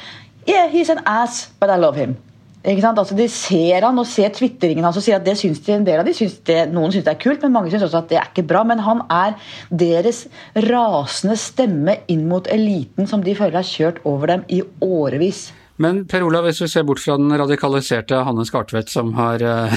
Yeah, 0.47 0.67
he's 0.73 0.89
an 0.89 1.03
ass, 1.05 1.51
but 1.59 1.69
I 1.69 1.77
love 1.77 1.95
him. 1.95 2.17
Altså, 2.61 3.15
de 3.17 3.25
ser 3.33 3.81
han 3.81 3.97
og 3.97 4.05
ser 4.05 4.29
twitteringen 4.37 4.85
hans 4.85 4.99
og 4.99 5.01
sier 5.01 5.17
at 5.17 5.25
det 5.25 5.33
syns 5.39 5.63
de, 5.65 5.73
en 5.73 5.85
del 5.87 6.01
av 6.01 6.05
de 6.05 6.13
syns 6.13 6.35
det, 6.45 6.59
Noen 6.69 6.93
syns 6.93 7.07
det 7.07 7.15
er 7.15 7.21
kult, 7.23 7.41
men 7.41 7.55
mange 7.55 7.71
syns 7.73 7.87
også 7.87 8.03
at 8.03 8.11
det 8.11 8.19
er 8.21 8.27
ikke 8.29 8.45
bra. 8.51 8.61
Men 8.67 8.83
han 8.85 9.01
er 9.09 9.33
deres 9.73 10.27
rasende 10.69 11.39
stemme 11.41 11.97
inn 12.11 12.27
mot 12.29 12.45
eliten 12.53 13.09
som 13.09 13.25
de 13.25 13.33
føler 13.37 13.57
har 13.61 13.67
kjørt 13.67 14.03
over 14.05 14.35
dem 14.35 14.45
i 14.53 14.61
årevis. 14.85 15.47
Men 15.81 16.03
Per 16.05 16.21
Olav, 16.21 16.45
hvis 16.45 16.61
vi 16.61 16.69
ser 16.69 16.85
bort 16.85 17.01
fra 17.01 17.15
den 17.17 17.33
radikaliserte 17.33 18.19
Hanne 18.27 18.45
Skartvedt 18.45 18.91
som 18.93 19.15
har, 19.17 19.41
eh, 19.41 19.73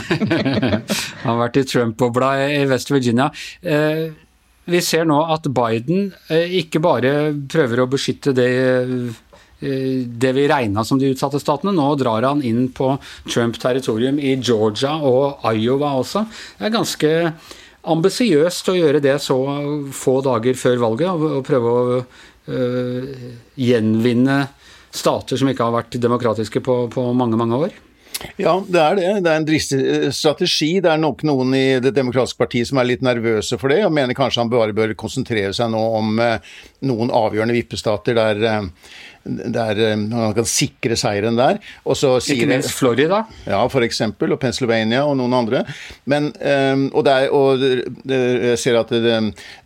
har 1.25 1.41
vært 1.41 1.57
i 1.63 1.65
Trump-bobla 1.71 2.35
i 2.51 2.67
West 2.69 2.93
Virginia. 2.93 3.31
Eh, 3.63 4.11
vi 4.65 4.81
ser 4.85 5.05
nå 5.09 5.17
at 5.33 5.49
Biden 5.53 6.11
eh, 6.33 6.59
ikke 6.61 6.81
bare 6.85 7.15
prøver 7.53 7.83
å 7.83 7.89
beskytte 7.89 8.33
det 8.37 8.51
det 9.65 10.33
vi 10.37 10.47
regna 10.51 10.85
som 10.85 11.01
de 11.01 11.13
utsatte 11.15 11.41
statene. 11.41 11.73
Nå 11.75 11.87
drar 12.01 12.27
han 12.29 12.43
inn 12.45 12.67
på 12.75 12.95
Trump-territorium 13.27 14.19
i 14.21 14.37
Georgia 14.37 14.97
og 15.01 15.45
Iowa 15.55 15.95
også. 16.01 16.27
Det 16.59 16.69
er 16.69 16.75
ganske 16.75 17.13
ambisiøst 17.95 18.69
å 18.73 18.77
gjøre 18.77 19.03
det 19.05 19.17
så 19.23 19.39
få 19.93 20.19
dager 20.25 20.57
før 20.59 20.79
valget, 20.85 21.09
og 21.11 21.43
prøve 21.47 21.73
å 21.73 21.97
øh, 22.01 23.09
gjenvinne 23.61 24.39
stater 24.95 25.41
som 25.41 25.51
ikke 25.51 25.67
har 25.67 25.75
vært 25.81 25.99
demokratiske 26.01 26.63
på, 26.65 26.85
på 26.93 27.09
mange, 27.17 27.41
mange 27.41 27.67
år? 27.67 27.83
Ja, 28.39 28.55
det 28.67 28.81
er 28.81 28.97
det. 28.99 29.09
Det 29.25 29.31
er 29.31 29.41
en 29.41 29.47
dristig 29.47 29.79
eh, 29.81 30.07
strategi. 30.15 30.71
Det 30.83 30.91
er 30.93 31.01
nok 31.03 31.25
noen 31.27 31.55
i 31.57 31.65
Det 31.83 31.93
demokratiske 31.97 32.41
partiet 32.41 32.71
som 32.71 32.79
er 32.81 32.89
litt 32.89 33.03
nervøse 33.05 33.59
for 33.61 33.73
det, 33.73 33.83
og 33.87 33.95
mener 33.95 34.17
kanskje 34.17 34.45
han 34.45 34.53
bare 34.53 34.77
bør 34.77 34.95
konsentrere 34.99 35.53
seg 35.57 35.73
nå 35.75 35.83
om 35.99 36.15
eh, 36.23 36.55
noen 36.89 37.13
avgjørende 37.15 37.57
vippestater 37.59 38.17
der 38.19 38.47
eh, 38.51 38.71
der 39.25 39.81
man 40.01 40.35
kan 40.37 40.49
sikre 40.49 40.99
seieren 41.01 41.39
der. 41.39 41.61
Og 41.85 41.97
så 41.99 42.15
sier 42.21 42.39
Ikke 42.39 42.51
minst 42.51 42.75
Florida? 42.77 43.25
Ja, 43.49 43.63
f.eks. 43.67 44.03
Og 44.05 44.39
Pennsylvania 44.41 45.05
og 45.09 45.17
noen 45.21 45.35
andre. 45.37 45.65
Men, 46.11 46.31
og, 46.93 47.09
er, 47.09 47.31
og 47.33 47.65
jeg 47.65 48.61
ser 48.61 48.79
at 48.83 48.93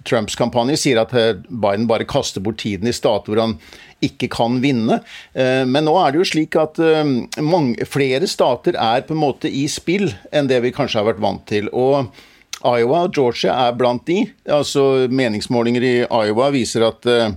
Trumps 0.07 0.39
kampanje 0.39 0.79
sier 0.81 1.03
at 1.03 1.15
Biden 1.49 1.89
bare 1.91 2.09
kaster 2.09 2.45
bort 2.45 2.61
tiden 2.63 2.89
i 2.89 2.97
stater 2.97 3.33
hvor 3.33 3.43
han 3.43 3.59
ikke 4.05 4.31
kan 4.31 4.59
vinne. 4.63 5.01
Eh, 5.35 5.65
men 5.67 5.87
nå 5.87 5.95
er 6.01 6.15
det 6.15 6.23
jo 6.23 6.31
slik 6.33 6.57
at 6.61 6.79
eh, 6.83 7.05
mange, 7.43 7.87
flere 7.89 8.29
stater 8.31 8.79
er 8.79 9.05
på 9.07 9.17
en 9.17 9.23
måte 9.23 9.51
i 9.51 9.67
spill 9.71 10.09
enn 10.33 10.51
det 10.51 10.61
vi 10.65 10.75
kanskje 10.75 11.03
har 11.03 11.09
vært 11.13 11.25
vant 11.25 11.47
til. 11.49 11.71
og 11.73 12.13
Iowa 12.59 13.05
og 13.07 13.15
Georgia 13.15 13.55
er 13.69 13.77
blant 13.79 14.03
de. 14.09 14.25
altså 14.51 15.07
Meningsmålinger 15.11 15.85
i 15.87 15.97
Iowa 16.03 16.49
viser 16.51 16.89
at 16.89 17.07
eh, 17.07 17.35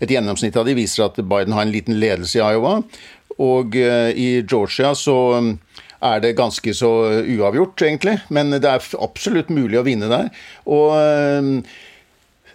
et 0.00 0.10
gjennomsnitt 0.10 0.56
av 0.56 0.68
de 0.68 0.76
viser 0.78 1.06
at 1.06 1.20
Biden 1.20 1.54
har 1.56 1.66
en 1.66 1.74
liten 1.74 1.98
ledelse 2.00 2.40
i 2.40 2.44
Iowa. 2.44 2.80
Og 3.40 3.76
i 3.76 4.42
Georgia 4.42 4.90
så 4.98 5.16
er 6.04 6.20
det 6.20 6.34
ganske 6.36 6.74
så 6.76 6.90
uavgjort, 7.24 7.84
egentlig. 7.86 8.18
Men 8.28 8.52
det 8.52 8.68
er 8.68 8.84
absolutt 9.00 9.52
mulig 9.52 9.78
å 9.80 9.84
vinne 9.86 10.10
der. 10.12 10.28
Og 10.68 10.92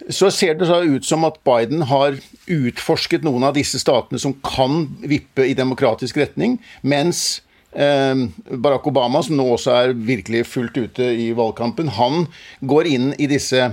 så 0.08 0.30
ser 0.30 0.54
det 0.58 0.68
så 0.68 0.82
ut 0.84 1.06
som 1.06 1.24
at 1.26 1.38
Biden 1.46 1.86
har 1.90 2.18
utforsket 2.46 3.24
noen 3.26 3.46
av 3.48 3.56
disse 3.56 3.80
statene 3.80 4.20
som 4.22 4.36
kan 4.44 4.84
vippe 5.02 5.46
i 5.46 5.56
demokratisk 5.58 6.18
retning, 6.20 6.58
mens 6.82 7.40
eh, 7.72 8.14
Barack 8.50 8.86
Obama, 8.86 9.22
som 9.24 9.38
nå 9.38 9.48
også 9.54 9.74
er 9.74 9.94
virkelig 9.96 10.46
fullt 10.50 10.76
ute 10.78 11.10
i 11.26 11.30
valgkampen, 11.36 11.94
han 11.96 12.26
går 12.60 12.90
inn 12.92 13.08
i 13.18 13.30
disse 13.30 13.70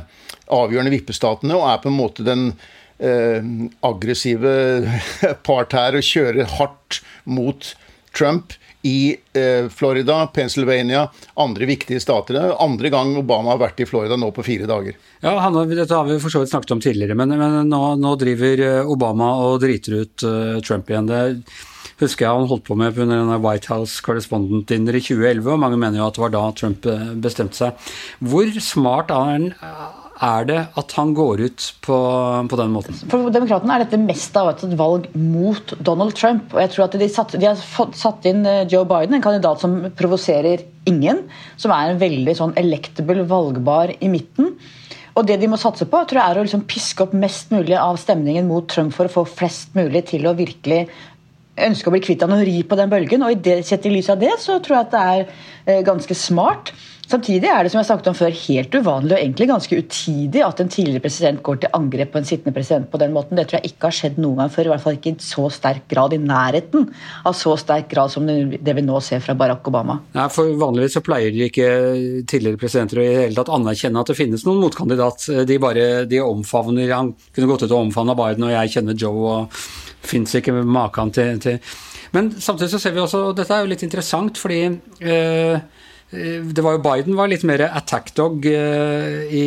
avgjørende 0.54 0.94
vippestatene 0.94 1.58
og 1.58 1.68
er 1.70 1.84
på 1.84 1.92
en 1.92 2.00
måte 2.00 2.26
den 2.26 2.50
eh, 2.52 2.72
aggressive 3.04 4.52
part 5.48 5.76
her 5.76 5.98
og 6.00 6.06
kjører 6.08 6.48
hardt 6.58 7.02
mot 7.28 7.74
Trump 8.14 8.54
i 8.84 9.16
eh, 9.34 9.70
Florida, 9.70 10.28
Pennsylvania, 10.28 11.08
andre 11.34 11.66
viktige 11.66 12.00
stater. 12.00 12.36
Andre 12.60 12.90
gang 12.92 13.16
Obama 13.18 13.54
har 13.54 13.62
vært 13.62 13.80
i 13.80 13.88
Florida 13.88 14.18
nå 14.20 14.28
på 14.36 14.44
fire 14.44 14.68
dager. 14.68 14.98
Ja, 15.24 15.38
han, 15.40 15.56
Dette 15.72 15.96
har 15.96 16.10
vi 16.10 16.20
for 16.20 16.34
så 16.34 16.44
vidt 16.44 16.52
snakket 16.52 16.76
om 16.76 16.84
tidligere, 16.84 17.16
men, 17.16 17.32
men 17.40 17.62
nå, 17.72 17.82
nå, 17.96 18.16
driver 18.20 18.66
eh, 18.68 18.92
Obama 18.92 19.32
og 19.46 19.62
driter 19.64 20.04
ut 20.04 20.28
uh, 20.28 20.60
Trump 20.68 20.92
igjen. 20.92 21.08
Det 21.08 21.24
husker 22.04 22.28
jeg 22.28 22.36
han 22.36 22.52
holdt 22.52 22.68
på 22.68 22.76
med 22.76 23.00
under 23.00 23.24
en 23.24 23.44
White 23.46 23.72
House 23.72 24.04
Correspondent 24.04 24.68
Dinner 24.68 25.00
i 25.00 25.04
2011, 25.04 25.48
og 25.48 25.64
mange 25.64 25.80
mener 25.80 26.02
jo 26.02 26.10
at 26.10 26.20
det 26.20 26.26
var 26.26 26.36
da 26.36 26.46
Trump 26.60 26.88
bestemte 27.24 27.62
seg. 27.62 27.92
Hvor 28.20 28.52
smart 28.60 29.16
er 29.16 29.32
han? 29.32 29.52
Er 30.24 30.46
det 30.48 30.60
at 30.80 30.94
han 30.98 31.14
går 31.18 31.44
ut 31.48 31.66
på, 31.84 31.98
på 32.50 32.60
den 32.60 32.74
måten? 32.74 32.98
For 33.12 33.32
Demokratene 33.34 33.76
er 33.76 33.84
dette 33.84 34.00
mest 34.02 34.38
av 34.40 34.54
et 34.54 34.64
valg 34.80 35.10
mot 35.18 35.74
Donald 35.84 36.16
Trump. 36.20 36.54
og 36.56 36.62
jeg 36.64 36.74
tror 36.74 36.86
at 36.88 37.00
De, 37.02 37.10
satt, 37.12 37.36
de 37.40 37.50
har 37.50 37.60
fått, 37.60 37.98
satt 38.00 38.28
inn 38.30 38.46
eh, 38.50 38.64
Joe 38.72 38.88
Biden, 38.90 39.18
en 39.18 39.26
kandidat 39.26 39.64
som 39.64 39.80
provoserer 39.98 40.64
ingen. 40.90 41.26
Som 41.60 41.76
er 41.76 41.92
en 41.92 42.02
veldig 42.02 42.38
sånn 42.40 42.56
electable, 42.60 43.28
valgbar 43.30 43.96
i 44.00 44.12
midten. 44.12 44.56
Og 45.14 45.28
Det 45.30 45.38
de 45.38 45.50
må 45.50 45.60
satse 45.62 45.86
på, 45.86 46.00
tror 46.10 46.20
jeg 46.20 46.34
er 46.34 46.40
å 46.42 46.46
liksom 46.48 46.64
piske 46.70 47.06
opp 47.06 47.14
mest 47.14 47.52
mulig 47.54 47.76
av 47.78 48.00
stemningen 48.02 48.48
mot 48.50 48.66
Trump 48.70 48.96
for 48.96 49.06
å 49.06 49.14
få 49.20 49.28
flest 49.30 49.76
mulig 49.78 50.08
til 50.10 50.26
å 50.26 50.34
virkelig 50.38 50.88
ønske 51.58 51.90
å 51.90 51.94
bli 51.94 52.02
kvitt 52.04 52.24
han 52.26 52.34
og 52.36 52.46
ri 52.48 52.62
på 52.66 52.78
den 52.80 52.92
bølgen. 52.92 53.24
og 53.26 53.34
i 53.36 53.60
Sett 53.64 53.86
i 53.86 53.94
lys 53.94 54.10
av 54.10 54.22
det 54.22 54.34
så 54.42 54.60
tror 54.64 54.78
jeg 54.80 54.88
at 54.88 54.96
det 54.96 55.04
er 55.14 55.24
eh, 55.66 55.86
ganske 55.86 56.18
smart. 56.18 56.74
Samtidig 57.14 57.50
er 57.52 57.66
det 57.66 57.70
som 57.70 57.82
jeg 57.82 57.88
snakket 57.90 58.08
om 58.10 58.16
før, 58.16 58.32
helt 58.34 58.76
uvanlig 58.80 59.14
og 59.14 59.20
egentlig 59.20 59.48
ganske 59.50 59.78
utidig 59.78 60.42
at 60.42 60.62
en 60.64 60.72
tidligere 60.72 61.04
president 61.04 61.42
går 61.46 61.60
til 61.62 61.76
angrep 61.78 62.14
på 62.14 62.22
en 62.22 62.26
sittende 62.26 62.56
president 62.56 62.88
på 62.90 63.02
den 63.02 63.12
måten. 63.14 63.38
Det 63.38 63.46
tror 63.50 63.60
jeg 63.60 63.74
ikke 63.74 63.90
har 63.90 63.98
skjedd 63.98 64.22
noen 64.24 64.40
gang 64.40 64.54
før, 64.54 64.70
i 64.70 64.72
hvert 64.72 64.86
fall 64.86 64.98
ikke 64.98 65.12
i 65.12 65.26
så 65.26 65.46
sterk 65.54 65.86
grad, 65.92 66.16
i 66.16 66.22
nærheten 66.24 66.88
av 67.28 67.36
så 67.38 67.54
sterk 67.60 67.92
grad 67.92 68.14
som 68.14 68.26
det 68.26 68.76
vi 68.80 68.86
nå 68.88 69.04
ser 69.04 69.22
fra 69.22 69.36
Barack 69.38 69.68
Obama. 69.70 70.00
Nei, 70.16 70.28
for 70.34 70.56
Vanligvis 70.64 70.98
så 70.98 71.04
pleier 71.06 71.36
de 71.36 71.46
ikke 71.52 71.70
tidligere 72.30 72.62
presidenter 72.64 73.04
å 73.04 73.06
i 73.06 73.14
hele 73.26 73.38
tatt 73.38 73.52
anerkjenne 73.60 74.02
at 74.02 74.10
det 74.14 74.18
finnes 74.18 74.48
noen 74.48 74.64
motkandidat. 74.64 75.28
De 75.46 75.62
bare 75.62 75.88
de 76.10 76.24
omfavner 76.24 76.96
Han 76.96 77.14
kunne 77.36 77.52
gått 77.52 77.68
ut 77.68 77.72
og 77.72 77.82
omfavna 77.90 78.16
Biden, 78.18 78.48
og 78.48 78.56
jeg 78.56 78.78
kjenner 78.78 78.98
Joe, 78.98 79.36
og 79.36 79.83
fins 80.04 80.36
ikke 80.36 80.54
maken 80.64 81.12
til, 81.16 81.40
til 81.40 81.76
Men 82.14 82.30
samtidig 82.38 82.72
så 82.74 82.80
ser 82.80 82.94
vi 82.94 83.02
også, 83.02 83.24
og 83.30 83.38
dette 83.38 83.56
er 83.56 83.64
jo 83.64 83.72
litt 83.72 83.86
interessant, 83.86 84.38
fordi 84.38 84.62
eh, 85.02 85.58
Eh, 86.14 86.42
det 86.42 86.62
var 86.62 86.78
jo 86.78 86.84
Biden 86.84 87.18
var 87.18 87.32
litt 87.32 87.46
mer 87.48 87.66
attack 87.72 88.14
dog 88.18 88.46
eh, 88.46 89.26
i 89.34 89.46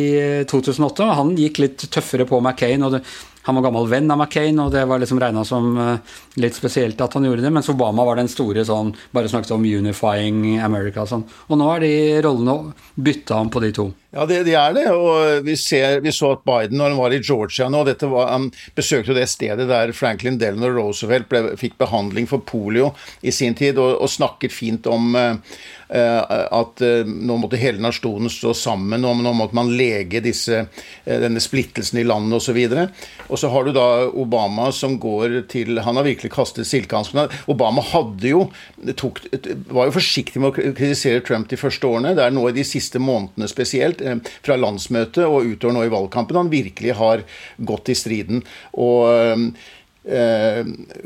2008. 0.49 1.09
Han 1.19 1.35
gikk 1.39 1.61
litt 1.63 1.87
tøffere 1.93 2.27
på 2.27 2.41
McCain. 2.41 2.83
og 2.83 2.97
det, 2.97 3.03
han 3.47 3.55
var 3.55 3.63
gammel 3.63 3.85
venn 3.87 4.11
av 4.11 4.19
McCain, 4.19 4.57
og 4.59 4.73
det 4.73 4.81
var 4.89 4.99
liksom 4.99 5.21
regna 5.23 5.45
som 5.47 5.69
eh, 5.79 6.15
litt 6.43 6.57
spesielt 6.57 6.99
at 6.99 7.13
han 7.15 7.23
gjorde 7.23 7.45
det. 7.45 7.51
Mens 7.55 7.69
Obama 7.71 8.03
var 8.03 8.19
den 8.19 8.27
store 8.27 8.65
sånn 8.67 8.91
Bare 9.15 9.29
snakket 9.31 9.53
om 9.55 9.63
unifying 9.63 10.59
America 10.59 11.05
og 11.05 11.11
sånn. 11.13 11.23
Og 11.47 11.61
nå 11.61 11.69
er 11.77 11.85
de 11.85 11.93
rollene 12.25 12.57
bytta 12.99 13.39
om 13.39 13.53
på 13.53 13.63
de 13.63 13.71
to. 13.77 13.87
Ja, 14.17 14.25
det, 14.25 14.43
det 14.47 14.53
er 14.55 14.73
det. 14.73 14.85
Og 14.95 15.43
vi, 15.45 15.53
ser, 15.59 15.99
vi, 16.01 16.11
så 16.15 16.31
at 16.33 16.45
Biden, 16.47 16.79
når 16.79 16.93
han 16.93 16.99
var 16.99 17.13
i 17.13 17.19
Georgia 17.21 17.67
nå 17.69 17.83
var, 17.85 18.31
Han 18.31 18.49
besøkte 18.75 19.13
det 19.13 19.27
stedet 19.29 19.67
der 19.69 19.91
Franklin 19.93 20.39
Delano 20.39 20.71
Roosevelt 20.73 21.27
ble, 21.29 21.41
fikk 21.59 21.77
behandling 21.77 22.29
for 22.29 22.41
polio 22.41 22.93
i 23.21 23.33
sin 23.35 23.55
tid, 23.57 23.77
og, 23.77 23.99
og 24.01 24.09
snakket 24.09 24.55
fint 24.55 24.87
om 24.89 25.11
uh, 25.17 25.35
at 25.91 26.81
uh, 26.81 27.03
nå 27.05 27.37
måtte 27.41 27.59
hele 27.61 27.83
nasjonen 27.83 28.31
stå 28.31 28.55
sammen, 28.57 29.05
og 29.05 29.21
nå 29.21 29.33
måtte 29.37 29.57
man 29.57 29.73
lege 29.77 30.23
disse, 30.23 30.63
uh, 30.65 31.17
denne 31.27 31.43
splittelsen 31.43 32.01
i 32.01 32.07
landet 32.07 32.39
osv. 32.39 32.61
Og, 33.27 33.36
og 33.37 33.41
så 33.43 33.51
har 33.53 33.67
du 33.67 33.73
da 33.77 33.87
Obama 34.17 34.71
som 34.73 34.97
går 34.97 35.43
til 35.51 35.77
Han 35.85 35.99
har 35.99 36.07
virkelig 36.07 36.33
kastet 36.33 36.65
silkehanskene. 36.65 37.27
Obama 37.53 37.83
hadde 37.85 38.33
jo 38.33 38.43
tok, 38.97 39.21
var 39.69 39.91
jo 39.91 39.95
forsiktig 39.99 40.41
med 40.41 40.49
å 40.49 40.57
kritisere 40.57 41.21
Trump 41.21 41.51
de 41.51 41.59
første 41.59 41.85
årene. 41.85 42.15
Det 42.17 42.25
er 42.25 42.33
nå 42.33 42.47
i 42.49 42.55
de 42.57 42.65
siste 42.65 43.01
månedene 43.03 43.49
spesielt 43.51 44.01
Eh, 44.07 44.17
fra 44.45 44.57
landsmøtet 44.59 45.25
og 45.25 45.47
utover 45.47 45.75
nå 45.75 45.87
i 45.87 45.93
valgkampen 45.93 46.39
han 46.39 46.53
virkelig 46.53 46.95
har 46.99 47.25
gått 47.57 47.91
i 47.93 47.97
striden. 47.97 48.43
og 48.73 49.53
eh, 50.07 50.65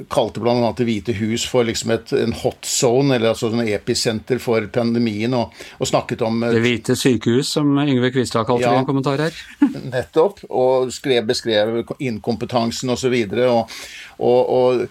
kalte 0.09 0.41
bl.a. 0.43 0.73
Det 0.77 0.85
hvite 0.87 1.15
hus 1.17 1.45
for 1.49 1.67
liksom 1.67 1.93
et, 1.95 2.13
en 2.17 2.35
hot 2.43 2.65
zone, 2.67 3.15
eller 3.15 3.33
altså 3.33 3.51
en 3.51 3.63
episenter 3.67 4.41
for 4.41 4.67
pandemien, 4.73 5.33
og, 5.37 5.55
og 5.79 5.89
snakket 5.89 6.25
om 6.27 6.43
eh, 6.43 6.55
Det 6.57 6.63
hvite 6.65 6.97
sykehus, 6.99 7.53
som 7.57 7.71
Yngve 7.81 8.11
Kvistad 8.13 8.47
kalte 8.49 8.67
ja, 8.67 8.75
det 8.75 8.81
i 8.81 8.83
en 8.85 8.89
kommentar 8.89 9.25
her. 9.25 9.41
nettopp. 9.95 10.45
Og 10.49 10.93
skrev, 10.93 11.25
beskrev 11.29 11.81
inkompetansen 11.99 12.93
osv. 12.93 13.17
Og, 13.47 13.81
og, 14.19 14.53
og 14.57 14.85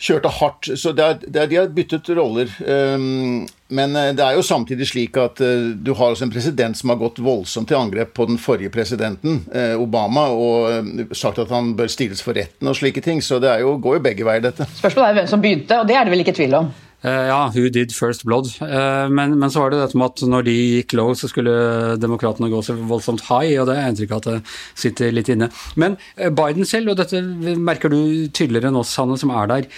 kjørte 0.00 0.32
hardt. 0.40 0.70
Så 0.80 0.92
det 0.96 1.04
er, 1.04 1.18
det 1.26 1.42
er, 1.42 1.48
de 1.50 1.58
har 1.60 1.72
byttet 1.76 2.08
roller. 2.16 2.50
Um, 2.64 3.46
men 3.70 3.96
eh, 3.98 4.10
det 4.16 4.24
er 4.24 4.34
jo 4.38 4.42
samtidig 4.42 4.88
slik 4.88 5.18
at 5.20 5.42
uh, 5.44 5.70
du 5.76 5.92
har 5.98 6.16
en 6.16 6.32
president 6.32 6.78
som 6.78 6.90
har 6.90 6.98
gått 7.02 7.20
voldsomt 7.22 7.68
til 7.70 7.78
angrep 7.78 8.14
på 8.16 8.26
den 8.30 8.40
forrige 8.40 8.72
presidenten, 8.74 9.42
uh, 9.54 9.76
Obama, 9.80 10.26
og 10.32 11.14
sagt 11.16 11.42
at 11.42 11.52
han 11.52 11.74
bør 11.78 11.92
stilles 11.92 12.24
for 12.24 12.36
retten 12.36 12.70
og 12.70 12.78
slike 12.80 13.04
ting. 13.04 13.22
Så 13.22 13.38
det 13.42 13.60
jo, 13.62 13.76
går 13.78 14.00
jo 14.00 14.06
begge 14.08 14.26
veier, 14.26 14.42
dette. 14.44 14.66
Spørsmålet 14.80 15.10
er 15.10 15.20
hvem 15.20 15.34
som 15.34 15.44
begynte, 15.44 15.82
og 15.82 15.90
det 15.90 15.98
er 15.98 16.06
det 16.08 16.16
vel 16.16 16.24
ikke 16.24 16.38
tvil 16.40 16.62
om? 16.62 16.72
Eh, 17.02 17.26
ja, 17.30 17.50
who 17.54 17.68
did 17.72 17.92
first 17.92 18.24
blood? 18.24 18.50
Eh, 18.60 19.08
men, 19.08 19.38
men, 19.38 19.50
så 19.50 19.62
var 19.62 19.72
det 19.72 19.80
dette 19.80 19.96
med 19.96 20.10
at 20.10 20.24
når 20.28 20.44
de 20.48 20.56
gikk 20.56 20.94
low, 20.98 21.14
så 21.16 21.30
skulle 21.30 21.96
demokratene 22.00 22.50
gå 22.52 22.60
så 22.64 22.76
voldsomt 22.76 23.24
high, 23.30 23.56
og 23.60 23.70
det 23.70 23.78
er 23.78 23.88
inntrykk 23.88 24.18
at 24.18 24.28
det 24.28 24.36
sitter 24.78 25.14
litt 25.14 25.30
inne. 25.32 25.48
Men 25.80 25.96
eh, 26.16 26.28
Biden 26.28 26.68
selv, 26.68 26.92
og 26.92 27.00
dette 27.00 27.22
merker 27.56 27.92
du 27.92 28.28
tydeligere 28.28 28.68
enn 28.72 28.80
oss, 28.82 28.92
Hanne, 29.00 29.16
som 29.20 29.32
er 29.32 29.50
der. 29.54 29.72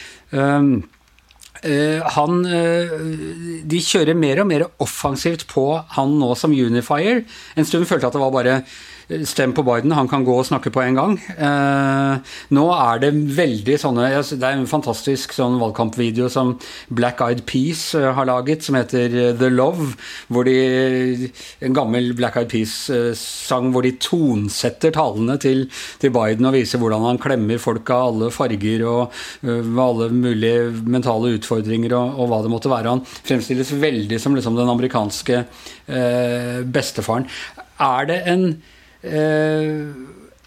Han, 2.17 2.39
de 3.71 3.79
kjører 3.87 4.19
mer 4.19 4.41
og 4.43 4.49
mer 4.51 4.65
offensivt 4.83 5.45
på 5.53 5.67
han 5.95 6.17
nå 6.19 6.33
som 6.35 6.51
unifier. 6.51 7.23
En 7.55 7.69
stund 7.69 7.87
følte 7.87 8.09
jeg 8.09 8.11
at 8.11 8.17
det 8.17 8.23
var 8.25 8.35
bare 8.35 8.57
Stem 9.09 9.53
på 9.53 9.63
Biden, 9.67 9.93
han 9.93 10.09
kan 10.09 10.25
gå 10.25 10.35
og 10.39 10.47
snakke 10.47 10.71
på 10.73 10.83
en 10.85 10.97
gang. 10.97 11.15
Eh, 11.35 12.35
nå 12.55 12.65
er 12.71 13.01
det 13.03 13.11
veldig 13.37 13.75
sånne 13.81 14.09
Det 14.23 14.39
er 14.39 14.55
en 14.55 14.69
fantastisk 14.71 15.35
sånn 15.35 15.59
valgkampvideo 15.61 16.29
som 16.33 16.55
Black 16.89 17.21
Eyed 17.25 17.43
Peas 17.49 17.83
eh, 17.99 18.09
har 18.15 18.29
laget, 18.29 18.63
som 18.63 18.79
heter 18.79 19.17
eh, 19.19 19.33
The 19.39 19.51
Love. 19.51 19.93
hvor 20.29 20.47
de, 20.47 21.31
En 21.61 21.75
gammel 21.77 22.13
Black 22.19 22.39
Eyed 22.39 22.51
Peas-sang 22.53 23.73
hvor 23.75 23.83
de 23.83 23.95
tonsetter 23.99 24.95
talene 24.95 25.39
til, 25.43 25.67
til, 25.99 26.13
Biden 26.13 26.47
og 26.47 26.55
viser 26.55 26.81
hvordan 26.81 27.07
han 27.09 27.21
klemmer 27.21 27.61
folk 27.63 27.91
av 27.91 28.13
alle 28.13 28.29
farger 28.35 28.85
og 28.87 29.17
med 29.43 29.81
alle 29.83 30.09
mulige 30.13 30.69
mentale 30.85 31.33
utfordringer 31.39 31.95
og, 31.97 32.19
og, 32.19 32.29
hva 32.31 32.43
det 32.45 32.53
måtte 32.53 32.71
være. 32.73 32.93
Han 32.93 33.05
fremstilles 33.09 33.73
veldig 33.83 34.21
som 34.21 34.37
liksom 34.37 34.59
den 34.59 34.71
amerikanske 34.71 35.43
eh, 35.43 36.61
bestefaren. 36.69 37.27
Er 37.83 38.09
det 38.11 38.21
en 38.31 38.47
Eh, 38.53 38.82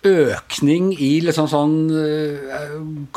økning 0.06 0.92
i 1.02 1.12
liksom 1.26 1.48
sånn 1.50 1.76
eh, 1.90 2.56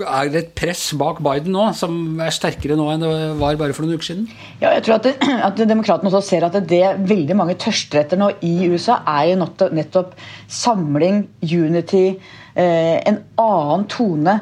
Er 0.06 0.30
det 0.32 0.40
et 0.40 0.52
press 0.56 0.90
bak 0.98 1.20
Biden 1.24 1.52
nå 1.54 1.68
som 1.76 2.18
er 2.24 2.34
sterkere 2.34 2.78
nå 2.78 2.88
enn 2.92 3.04
det 3.04 3.10
var 3.40 3.58
bare 3.60 3.76
for 3.76 3.84
noen 3.84 3.98
uker 3.98 4.10
siden? 4.10 4.28
Ja, 4.62 4.72
jeg 4.76 4.86
tror 4.86 4.98
at, 4.98 5.08
det, 5.08 5.16
at 5.48 5.60
Demokratene 5.60 6.10
også 6.10 6.22
ser 6.24 6.46
at 6.48 6.56
det, 6.56 6.66
det 6.70 7.10
veldig 7.10 7.38
mange 7.38 7.58
tørster 7.60 8.02
etter 8.02 8.20
nå 8.20 8.30
i 8.46 8.70
USA, 8.70 9.00
er 9.04 9.32
jo 9.32 9.40
nettopp 9.76 10.14
samling, 10.46 11.26
unity, 11.42 12.06
eh, 12.54 12.96
en 13.08 13.22
annen 13.36 13.90
tone. 13.90 14.40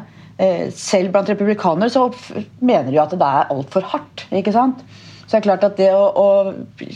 selv 0.76 1.14
blant 1.14 1.30
republikanere 1.32 1.88
så 1.88 2.10
mener 2.60 2.90
de 2.90 2.98
at 3.00 3.14
det 3.16 3.24
er 3.24 3.52
altfor 3.54 3.86
hardt. 3.88 4.26
ikke 4.30 4.52
sant? 4.52 4.82
Så 5.26 5.34
det 5.34 5.40
er 5.40 5.46
klart 5.48 5.66
At 5.66 5.78
det 5.80 5.90
å, 5.90 6.06
å, 6.06 6.26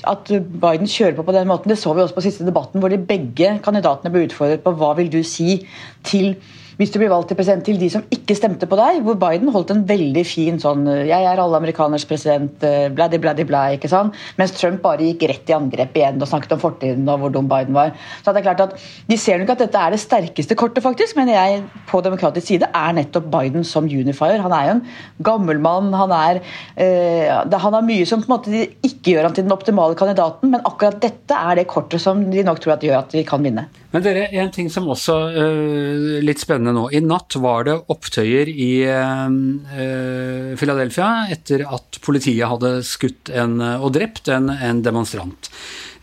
at 0.06 0.30
Biden 0.30 0.90
kjører 0.90 1.18
på 1.18 1.26
på 1.26 1.34
den 1.34 1.50
måten, 1.50 1.70
det 1.72 1.78
så 1.80 1.94
vi 1.96 2.04
også 2.04 2.16
på 2.16 2.24
siste 2.24 2.46
debatten, 2.46 2.80
hvor 2.82 2.92
de 2.92 3.00
begge 3.02 3.56
kandidatene 3.64 4.12
ble 4.14 4.28
utfordret 4.28 4.62
på 4.64 4.74
hva 4.78 4.94
vil 4.98 5.10
du 5.12 5.20
si 5.26 5.60
til 6.06 6.36
hvis 6.80 6.94
du 6.94 6.96
blir 6.96 7.10
valgt 7.12 7.28
til 7.28 7.36
president 7.36 7.66
til 7.66 7.76
de 7.76 7.90
som 7.92 8.04
ikke 8.08 8.34
stemte 8.38 8.64
på 8.64 8.76
deg, 8.78 9.02
hvor 9.04 9.18
Biden 9.20 9.50
holdt 9.52 9.74
en 9.74 9.82
veldig 9.84 10.22
fin 10.24 10.56
sånn 10.62 10.86
'jeg 10.88 11.26
er 11.28 11.40
alle 11.42 11.58
amerikaners 11.58 12.06
president', 12.08 12.56
bladdy, 12.56 12.94
bladdy, 12.96 13.18
bladdi, 13.20 13.44
bla, 13.44 13.62
ikke 13.76 13.88
sant? 13.88 14.14
Mens 14.38 14.52
Trump 14.56 14.80
bare 14.80 15.04
gikk 15.04 15.26
rett 15.28 15.50
i 15.50 15.52
angrep 15.52 15.92
igjen 15.94 16.16
og 16.22 16.28
snakket 16.28 16.52
om 16.56 16.62
fortiden 16.62 17.08
og 17.08 17.18
hvor 17.20 17.32
dum 17.34 17.48
Biden 17.48 17.74
var. 17.74 17.92
Så 18.24 18.32
det 18.32 18.40
er 18.40 18.54
klart 18.54 18.60
at 18.60 18.78
De 19.10 19.16
ser 19.18 19.38
nok 19.38 19.50
at 19.50 19.58
dette 19.58 19.78
er 19.78 19.90
det 19.90 20.00
sterkeste 20.00 20.54
kortet, 20.54 20.82
faktisk, 20.82 21.16
men 21.16 21.28
jeg 21.28 21.62
på 21.86 22.00
demokratisk 22.00 22.46
side 22.46 22.68
er 22.72 22.92
nettopp 22.92 23.28
Biden 23.30 23.64
som 23.64 23.84
unifier. 23.84 24.40
Han 24.40 24.52
er 24.52 24.64
jo 24.66 24.74
en 24.78 24.86
gammel 25.22 25.60
mann, 25.60 25.92
han 25.92 26.10
er 26.10 26.40
øh, 26.78 27.58
Han 27.60 27.72
har 27.74 27.82
mye 27.82 28.06
som 28.06 28.22
på 28.22 28.30
en 28.30 28.36
måte 28.38 28.68
ikke 28.82 29.12
gjør 29.12 29.28
han 29.28 29.34
til 29.34 29.44
den 29.44 29.52
optimale 29.52 29.94
kandidaten, 29.94 30.50
men 30.50 30.64
akkurat 30.64 31.00
dette 31.02 31.34
er 31.34 31.56
det 31.56 31.66
kortet 31.66 32.00
som 32.00 32.30
de 32.30 32.42
nok 32.42 32.60
tror 32.60 32.78
at 32.78 32.80
gjør 32.80 32.98
at 32.98 33.12
vi 33.12 33.22
kan 33.22 33.42
vinne. 33.42 33.68
Men 33.90 34.04
dere, 34.04 34.28
en 34.38 34.52
ting 34.54 34.68
som 34.70 34.86
også 34.90 35.14
uh, 35.34 36.18
litt 36.22 36.38
spennende 36.38 36.74
nå. 36.76 36.84
I 36.94 37.00
natt 37.02 37.34
var 37.42 37.66
det 37.66 37.74
opptøyer 37.90 38.50
i 38.50 38.70
uh, 38.86 40.54
Philadelphia 40.58 41.26
etter 41.34 41.64
at 41.66 41.98
politiet 42.04 42.46
hadde 42.46 42.76
skutt 42.86 43.32
en, 43.34 43.58
og 43.58 43.90
drept 43.96 44.30
en, 44.30 44.46
en, 44.54 44.82
demonstrant. 44.84 45.50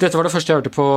Dette 0.02 0.20
var 0.20 0.28
det 0.28 0.34
første 0.34 0.52
jeg 0.52 0.60
hørte 0.60 0.74
på 0.76 0.88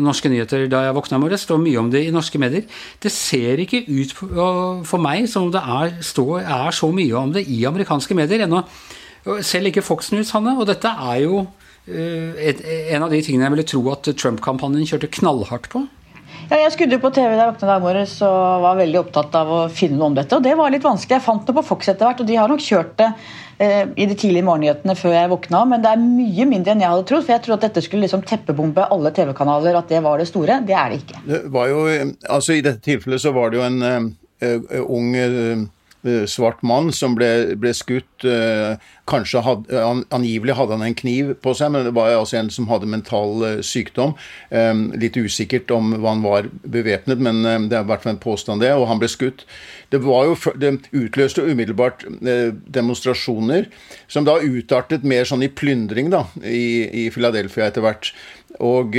norske 0.00 0.30
nyheter 0.32 0.64
da 0.72 0.86
jeg 0.86 0.96
våkna 0.96 1.20
i 1.20 1.24
morges. 1.26 1.44
Det 1.44 1.50
står 1.50 1.60
mye 1.60 1.82
om 1.82 1.90
det 1.92 2.02
i 2.06 2.14
norske 2.14 2.40
medier. 2.40 2.64
Det 3.04 3.12
ser 3.12 3.60
ikke 3.60 3.84
ut 3.84 4.14
for 4.16 5.02
meg 5.04 5.28
som 5.30 5.50
om 5.50 5.52
det 5.54 5.60
er, 5.60 5.92
står, 6.02 6.40
er 6.40 6.74
så 6.74 6.88
mye 6.94 7.18
om 7.20 7.34
det 7.36 7.44
i 7.52 7.60
amerikanske 7.68 8.16
medier 8.16 8.46
ennå. 8.46 8.64
Selv 9.44 9.70
ikke 9.70 9.84
Fox 9.84 10.10
News, 10.12 10.32
Hanne. 10.34 10.56
Og 10.56 10.66
dette 10.68 10.88
er 10.88 11.20
jo 11.22 11.44
et, 11.84 12.64
en 12.64 13.04
av 13.04 13.12
de 13.12 13.20
tingene 13.20 13.46
jeg 13.46 13.54
ville 13.54 13.68
tro 13.68 13.84
at 13.92 14.08
Trump-kampanjen 14.16 14.88
kjørte 14.88 15.12
knallhardt 15.20 15.70
på. 15.72 15.84
Ja, 16.50 16.58
jeg 16.60 16.74
skudde 16.74 16.98
på 17.00 17.10
TV 17.14 17.32
da 17.32 17.44
jeg 17.44 17.50
våkna 17.52 17.66
i 17.66 17.70
dag 17.70 17.84
morges 17.84 18.14
og 18.26 18.64
var 18.64 18.76
veldig 18.78 19.00
opptatt 19.00 19.36
av 19.38 19.52
å 19.52 19.60
finne 19.72 19.96
noe 19.96 20.10
om 20.10 20.16
dette. 20.18 20.36
og 20.36 20.44
Det 20.44 20.54
var 20.58 20.72
litt 20.74 20.84
vanskelig. 20.84 21.16
Jeg 21.16 21.24
fant 21.24 21.46
det 21.46 21.54
på 21.56 21.64
Fox 21.64 21.88
etter 21.88 22.08
hvert, 22.08 22.20
og 22.20 22.28
de 22.28 22.36
har 22.38 22.50
nok 22.50 22.64
kjørt 22.64 22.92
det 23.00 23.08
eh, 23.64 23.84
i 23.96 24.08
de 24.10 24.16
tidlige 24.18 24.46
morgennyhetene 24.46 24.96
før 24.98 25.16
jeg 25.16 25.32
våkna. 25.32 25.62
Men 25.70 25.84
det 25.84 25.92
er 25.94 26.02
mye 26.04 26.48
mindre 26.50 26.74
enn 26.74 26.84
jeg 26.84 26.92
hadde 26.92 27.06
trodd. 27.10 27.24
For 27.24 27.36
jeg 27.36 27.44
trodde 27.46 27.60
at 27.62 27.68
dette 27.68 27.84
skulle 27.86 28.04
liksom 28.04 28.26
teppebombe 28.28 28.88
alle 28.92 29.14
TV-kanaler, 29.16 29.78
at 29.80 29.94
det 29.94 30.02
var 30.04 30.20
det 30.20 30.28
store. 30.28 30.60
Det 30.68 30.76
er 30.76 30.92
det 30.92 31.00
ikke. 31.04 31.22
Det 31.30 31.70
jo, 31.72 31.86
altså 32.36 32.58
I 32.58 32.66
dette 32.66 32.84
tilfellet 32.84 33.24
så 33.24 33.32
var 33.36 33.50
det 33.50 33.62
jo 33.62 33.66
en 33.70 33.80
uh, 33.88 34.84
ung 34.84 35.14
uh, 35.16 35.64
Eh, 35.64 35.68
svart 36.28 36.62
mann 36.66 36.90
som 36.92 37.14
ble, 37.16 37.56
ble 37.60 37.72
skutt. 37.76 38.24
Eh, 38.28 38.76
kanskje 39.08 39.42
had, 39.44 39.70
Angivelig 40.14 40.56
hadde 40.58 40.76
han 40.76 40.84
en 40.86 40.96
kniv 40.96 41.34
på 41.44 41.54
seg, 41.56 41.72
men 41.72 41.86
det 41.86 41.94
var 41.96 42.12
altså 42.12 42.38
en 42.40 42.50
som 42.52 42.68
hadde 42.68 42.90
mental 42.90 43.44
eh, 43.46 43.62
sykdom. 43.64 44.14
Litt 45.00 45.16
usikkert 45.16 45.72
om 45.74 45.94
hva 45.96 46.12
han 46.12 46.24
var 46.24 46.48
bevæpnet, 46.62 47.20
men 47.24 47.68
det 47.70 47.78
har 47.78 47.88
vært 47.88 48.06
en 48.10 48.20
påstand, 48.20 48.62
det. 48.64 48.74
Og 48.76 48.86
han 48.90 49.00
ble 49.00 49.10
skutt. 49.10 49.44
Det, 49.92 50.00
jo, 50.00 50.36
det 50.60 50.74
utløste 50.92 51.44
umiddelbart 51.44 52.04
demonstrasjoner, 52.20 53.68
som 54.08 54.26
da 54.28 54.38
utartet 54.42 55.06
mer 55.06 55.28
sånn 55.28 55.44
i 55.46 55.52
plyndring 55.52 56.12
da, 56.14 56.26
i, 56.42 57.04
i 57.04 57.10
Philadelphia 57.14 57.70
etter 57.70 57.84
hvert. 57.84 58.12
Og 58.62 58.96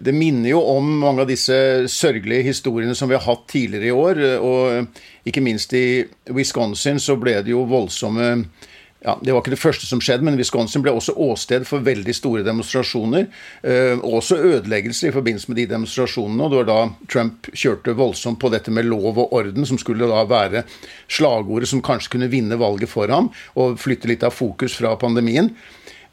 det 0.00 0.14
minner 0.16 0.54
jo 0.54 0.60
om 0.72 0.86
mange 1.02 1.24
av 1.24 1.28
disse 1.28 1.54
sørgelige 1.92 2.48
historiene 2.48 2.96
som 2.96 3.10
vi 3.10 3.16
har 3.18 3.26
hatt 3.26 3.44
tidligere 3.52 3.90
i 3.90 3.96
år. 3.96 4.20
Og 4.40 5.28
ikke 5.28 5.44
minst 5.44 5.74
i 5.76 6.02
Wisconsin 6.32 7.00
så 7.02 7.18
ble 7.20 7.42
det 7.44 7.52
jo 7.52 7.66
voldsomme 7.68 8.34
ja, 9.02 9.16
Det 9.18 9.32
var 9.34 9.42
ikke 9.42 9.50
det 9.56 9.58
første 9.58 9.86
som 9.88 9.98
skjedde, 9.98 10.22
men 10.22 10.36
Wisconsin 10.38 10.82
ble 10.84 10.92
også 10.94 11.16
åsted 11.18 11.64
for 11.66 11.82
veldig 11.82 12.14
store 12.14 12.44
demonstrasjoner. 12.46 13.26
Og 13.98 14.18
også 14.20 14.38
ødeleggelser 14.38 15.10
i 15.10 15.14
forbindelse 15.16 15.50
med 15.50 15.58
de 15.58 15.66
demonstrasjonene. 15.72 16.44
og 16.44 16.52
Det 16.52 16.60
var 16.60 16.68
da 16.68 17.08
Trump 17.10 17.50
kjørte 17.50 17.96
voldsomt 17.98 18.38
på 18.38 18.52
dette 18.54 18.70
med 18.70 18.86
lov 18.86 19.18
og 19.18 19.34
orden, 19.34 19.66
som 19.66 19.80
skulle 19.80 20.06
da 20.06 20.22
være 20.30 20.62
slagordet 21.10 21.72
som 21.72 21.82
kanskje 21.82 22.14
kunne 22.14 22.30
vinne 22.30 22.58
valget 22.62 22.94
for 22.94 23.10
ham, 23.10 23.32
og 23.58 23.74
flytte 23.82 24.06
litt 24.06 24.22
av 24.22 24.38
fokus 24.38 24.78
fra 24.78 24.94
pandemien. 24.94 25.50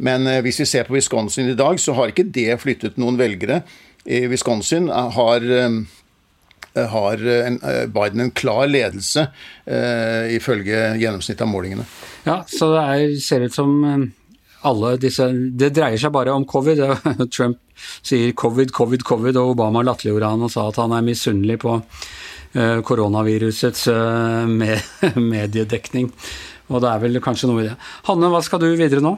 Men 0.03 0.27
eh, 0.27 0.41
hvis 0.45 0.61
vi 0.63 0.67
ser 0.69 0.87
på 0.87 0.95
Wisconsin 0.95 1.51
i 1.51 1.57
dag, 1.59 1.79
så 1.79 1.95
har 1.97 2.11
ikke 2.11 2.27
det 2.31 2.59
flyttet 2.61 2.99
noen 3.01 3.19
velgere. 3.19 3.61
I 4.09 4.23
Wisconsin 4.31 4.87
har, 4.89 5.43
eh, 5.43 6.85
har 6.93 7.25
eh, 7.33 7.83
Biden 7.91 8.23
en 8.23 8.31
klar 8.31 8.69
ledelse, 8.69 9.27
uh, 9.69 10.23
ifølge 10.31 10.95
gjennomsnittet 11.01 11.43
av 11.43 11.51
målingene. 11.51 11.85
Ja, 12.23 12.39
så 12.47 12.71
det 12.73 12.85
er, 12.85 13.17
ser 13.23 13.45
ut 13.45 13.55
som 13.55 13.75
alle 14.67 14.95
disse 14.99 15.23
Det 15.55 15.69
dreier 15.71 15.99
seg 15.99 16.11
bare 16.11 16.33
om 16.35 16.47
covid. 16.47 16.81
Trump 17.35 17.59
sier 17.75 18.31
covid, 18.39 18.73
covid, 18.75 19.03
covid, 19.07 19.39
og 19.39 19.53
Obama 19.53 19.83
latterliggjorde 19.87 20.31
han 20.33 20.47
og 20.47 20.51
sa 20.51 20.67
at 20.67 20.79
han 20.81 20.95
er 20.95 21.05
misunnelig 21.05 21.59
på 21.63 21.77
koronavirusets 22.83 23.83
mediedekning. 25.33 26.09
Og 26.69 26.83
det 26.83 26.89
er 26.89 27.01
vel 27.03 27.21
kanskje 27.23 27.49
noe 27.49 27.63
i 27.63 27.67
det. 27.69 27.75
Hanne, 28.09 28.31
hva 28.33 28.41
skal 28.45 28.61
du 28.61 28.67
videre 28.73 29.03
nå? 29.05 29.15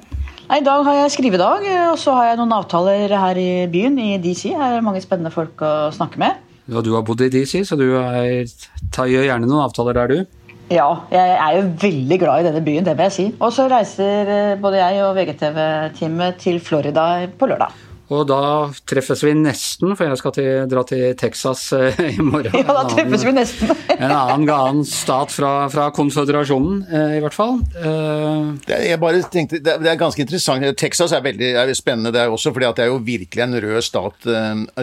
I 0.51 0.59
dag 0.59 0.81
har 0.83 0.95
jeg 0.97 1.11
skrivedag, 1.13 1.63
og 1.93 1.99
så 2.01 2.11
har 2.17 2.25
jeg 2.27 2.37
noen 2.41 2.51
avtaler 2.51 3.13
her 3.15 3.37
i 3.39 3.67
byen, 3.71 3.95
i 4.03 4.17
DC. 4.19 4.49
Her 4.51 4.81
er 4.81 4.83
mange 4.83 4.99
spennende 4.99 5.31
folk 5.31 5.61
å 5.63 5.87
snakke 5.95 6.19
med. 6.19 6.41
Ja, 6.67 6.81
du 6.83 6.89
har 6.91 7.05
bodd 7.07 7.23
i 7.23 7.29
DC, 7.31 7.61
så 7.69 7.77
du 7.79 7.85
er, 7.95 8.43
gjør 8.91 9.29
gjerne 9.29 9.47
noen 9.47 9.63
avtaler 9.63 9.95
der, 9.95 10.11
du? 10.11 10.51
Ja, 10.71 10.89
jeg 11.11 11.37
er 11.37 11.55
jo 11.55 11.63
veldig 11.85 12.17
glad 12.19 12.43
i 12.43 12.49
denne 12.49 12.63
byen, 12.67 12.83
det 12.83 12.97
vil 12.99 13.07
jeg 13.07 13.15
si. 13.15 13.29
Og 13.39 13.55
så 13.55 13.69
reiser 13.71 14.33
eh, 14.35 14.59
både 14.59 14.83
jeg 14.83 14.99
og 15.05 15.15
VGTV-teamet 15.21 16.43
til 16.43 16.59
Florida 16.63 17.07
på 17.31 17.47
lørdag. 17.47 17.90
Og 18.11 18.25
da 18.27 18.41
treffes 18.89 19.21
vi 19.23 19.31
nesten, 19.39 19.93
for 19.95 20.03
jeg 20.09 20.19
skal 20.19 20.33
til, 20.35 20.49
dra 20.71 20.83
til 20.87 21.13
Texas 21.19 21.63
eh, 21.77 21.99
i 22.17 22.23
morgen. 22.23 22.57
Ja, 22.59 22.75
da 22.75 22.83
treffes 22.89 23.23
vi 23.23 23.31
nesten. 23.37 23.71
en 23.95 24.11
annen, 24.11 24.49
annen 24.51 24.87
stat 24.87 25.31
fra, 25.31 25.53
fra 25.71 25.87
konføderasjonen, 25.95 26.81
eh, 26.91 27.13
i 27.19 27.21
hvert 27.23 27.37
fall. 27.37 27.61
Uh, 27.77 28.57
det, 28.67 28.81
jeg 28.89 28.99
bare 29.01 29.21
tenkte, 29.31 29.61
det, 29.63 29.77
er 29.79 29.99
ganske 29.99 30.25
interessant. 30.25 30.67
Texas 30.79 31.15
er 31.15 31.23
veldig 31.23 31.53
er 31.63 31.71
spennende 31.77 32.11
der 32.15 32.33
også, 32.33 32.51
for 32.51 32.63
det 32.63 32.83
er 32.83 32.91
jo 32.91 32.99
virkelig 33.05 33.45
en 33.45 33.59
rød 33.63 33.79
stat 33.85 34.27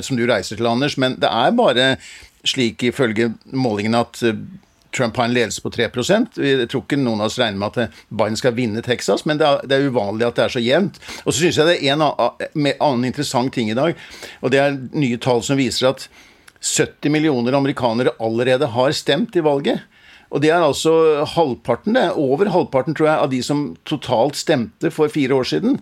som 0.04 0.16
du 0.16 0.24
reiser 0.28 0.56
til, 0.56 0.70
Anders. 0.70 0.96
Men 1.00 1.18
det 1.20 1.28
er 1.28 1.52
bare 1.58 1.90
slik 2.48 2.86
ifølge 2.88 3.32
målingene 3.52 4.00
at 4.06 4.22
Trump 4.98 5.16
har 5.16 5.28
en 5.28 5.34
ledelse 5.36 5.62
på 5.64 5.72
3 5.74 5.88
Jeg 5.88 6.68
tror 6.68 6.82
ikke 6.82 6.98
noen 7.00 7.22
av 7.22 7.30
oss 7.30 7.38
regner 7.40 7.58
med 7.60 7.78
at 7.78 7.98
Biden 8.10 8.38
skal 8.38 8.56
vinne 8.56 8.82
Texas, 8.84 9.24
men 9.24 9.40
det 9.40 9.46
er, 9.46 9.62
det 9.64 9.76
er 9.76 9.90
uvanlig 9.90 10.26
at 10.26 10.38
det 10.38 10.44
er 10.44 10.54
så 10.56 10.62
jevnt. 10.62 10.98
Og 11.24 11.32
så 11.32 11.38
syns 11.40 11.60
jeg 11.60 11.70
det 11.70 11.76
er 11.78 11.94
en 11.94 12.06
annen 12.08 13.06
interessant 13.08 13.54
ting 13.54 13.70
i 13.70 13.78
dag, 13.78 13.94
og 14.42 14.52
det 14.54 14.62
er 14.62 14.80
nye 14.92 15.20
tall 15.22 15.44
som 15.46 15.60
viser 15.60 15.92
at 15.92 16.08
70 16.58 17.12
millioner 17.14 17.54
amerikanere 17.54 18.16
allerede 18.18 18.66
har 18.74 18.96
stemt 18.96 19.36
i 19.38 19.44
valget. 19.46 19.84
Og 20.28 20.42
det 20.44 20.50
er 20.52 20.60
altså 20.60 21.24
halvparten, 21.36 21.94
det 21.96 22.02
er 22.04 22.18
over 22.18 22.50
halvparten, 22.52 22.96
tror 22.98 23.08
jeg, 23.08 23.22
av 23.22 23.30
de 23.32 23.40
som 23.44 23.62
totalt 23.88 24.36
stemte 24.36 24.90
for 24.92 25.08
fire 25.12 25.38
år 25.38 25.48
siden 25.48 25.78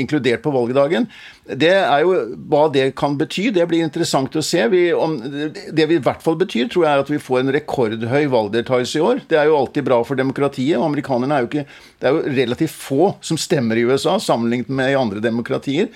inkludert 0.00 0.42
på 0.42 0.50
valgdagen. 0.50 1.06
Det 1.44 1.70
er 1.70 2.00
jo 2.02 2.14
Hva 2.50 2.64
det 2.72 2.88
kan 2.98 3.14
bety, 3.18 3.50
det 3.54 3.66
blir 3.70 3.84
interessant 3.84 4.34
å 4.34 4.42
se. 4.42 4.64
Vi, 4.72 4.86
om, 4.92 5.14
det 5.20 5.86
vi 5.90 5.98
i 5.98 6.02
hvert 6.02 6.22
fall 6.24 6.36
betyr, 6.40 6.66
tror 6.72 6.86
jeg 6.86 6.90
er 6.90 7.04
at 7.04 7.12
vi 7.12 7.20
får 7.22 7.40
en 7.40 7.52
rekordhøy 7.54 8.26
valgdeltakelse 8.32 8.98
i 8.98 9.04
år. 9.04 9.22
Det 9.30 9.38
er 9.38 9.48
jo 9.50 9.58
alltid 9.58 9.86
bra 9.86 10.00
for 10.04 10.18
demokratiet. 10.18 10.78
og 10.78 10.88
amerikanerne 10.88 11.36
er 11.36 11.44
jo 11.44 11.50
ikke, 11.52 11.66
Det 12.00 12.08
er 12.08 12.16
jo 12.16 12.36
relativt 12.40 12.74
få 12.74 13.14
som 13.20 13.38
stemmer 13.38 13.76
i 13.76 13.84
USA, 13.86 14.18
sammenlignet 14.18 14.68
med 14.68 14.90
i 14.90 14.98
andre 14.98 15.20
demokratier. 15.20 15.88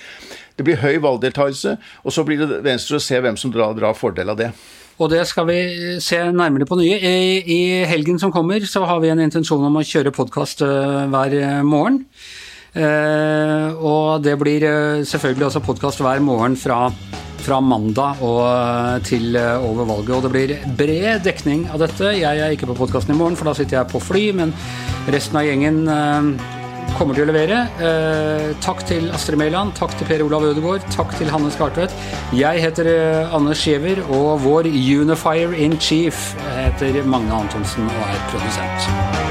Det 0.57 0.65
blir 0.65 0.81
høy 0.83 0.99
valgdeltakelse, 0.99 1.77
og 2.05 2.13
så 2.13 2.25
blir 2.25 2.39
det 2.43 2.65
venstre 2.65 2.99
å 2.99 3.03
se 3.03 3.19
hvem 3.21 3.37
som 3.37 3.53
drar, 3.55 3.75
drar 3.79 3.95
fordel 3.95 4.31
av 4.31 4.37
det. 4.37 4.51
Og 4.99 5.11
det 5.13 5.23
skal 5.31 5.47
vi 5.47 5.61
se 6.03 6.19
nærmere 6.35 6.67
på 6.67 6.79
nye. 6.81 6.99
I, 6.99 7.39
I 7.47 7.61
helgen 7.87 8.19
som 8.19 8.33
kommer 8.35 8.65
så 8.67 8.83
har 8.85 8.99
vi 9.01 9.13
en 9.13 9.23
intensjon 9.23 9.63
om 9.63 9.79
å 9.79 9.87
kjøre 9.87 10.11
podkast 10.15 10.65
eh, 10.67 11.05
hver 11.13 11.63
morgen. 11.63 12.03
Eh, 12.79 13.79
og 13.83 14.23
det 14.23 14.37
blir 14.39 14.65
eh, 14.67 15.05
selvfølgelig 15.07 15.49
også 15.49 15.63
podkast 15.67 16.03
hver 16.05 16.21
morgen 16.23 16.55
fra, 16.59 16.85
fra 17.43 17.59
mandag 17.65 18.21
og 18.23 18.43
eh, 18.45 19.01
til 19.09 19.39
over 19.39 19.89
valget. 19.89 20.15
Og 20.15 20.27
det 20.27 20.35
blir 20.35 20.55
bred 20.79 21.25
dekning 21.27 21.67
av 21.73 21.83
dette. 21.83 22.15
Jeg 22.21 22.45
er 22.45 22.55
ikke 22.55 22.71
på 22.71 22.79
podkasten 22.79 23.17
i 23.17 23.19
morgen, 23.19 23.39
for 23.39 23.51
da 23.51 23.57
sitter 23.59 23.81
jeg 23.81 23.91
på 23.91 24.03
fly, 24.03 24.29
men 24.39 24.55
resten 25.11 25.41
av 25.41 25.49
gjengen 25.49 25.83
kommer 26.99 27.15
til 27.15 27.27
å 27.27 27.29
levere. 27.29 27.59
takk 28.65 28.81
til 28.89 29.11
Astrid 29.15 29.39
Mæland, 29.39 29.75
takk 29.79 29.95
til 29.99 30.09
Per 30.09 30.25
Olav 30.25 30.49
Ødegaard, 30.49 30.85
takk 30.95 31.15
til 31.21 31.31
Hanne 31.31 31.53
Skartvedt. 31.55 31.95
Jeg 32.37 32.65
heter 32.65 32.91
Anne 33.37 33.55
Skjever, 33.55 34.03
og 34.09 34.43
vår 34.45 34.71
unifier 34.73 35.55
in 35.55 35.79
chief 35.79 36.33
heter 36.59 37.03
Magne 37.07 37.45
Antonsen 37.45 37.89
og 37.93 38.07
er 38.09 38.23
produsent. 38.33 39.28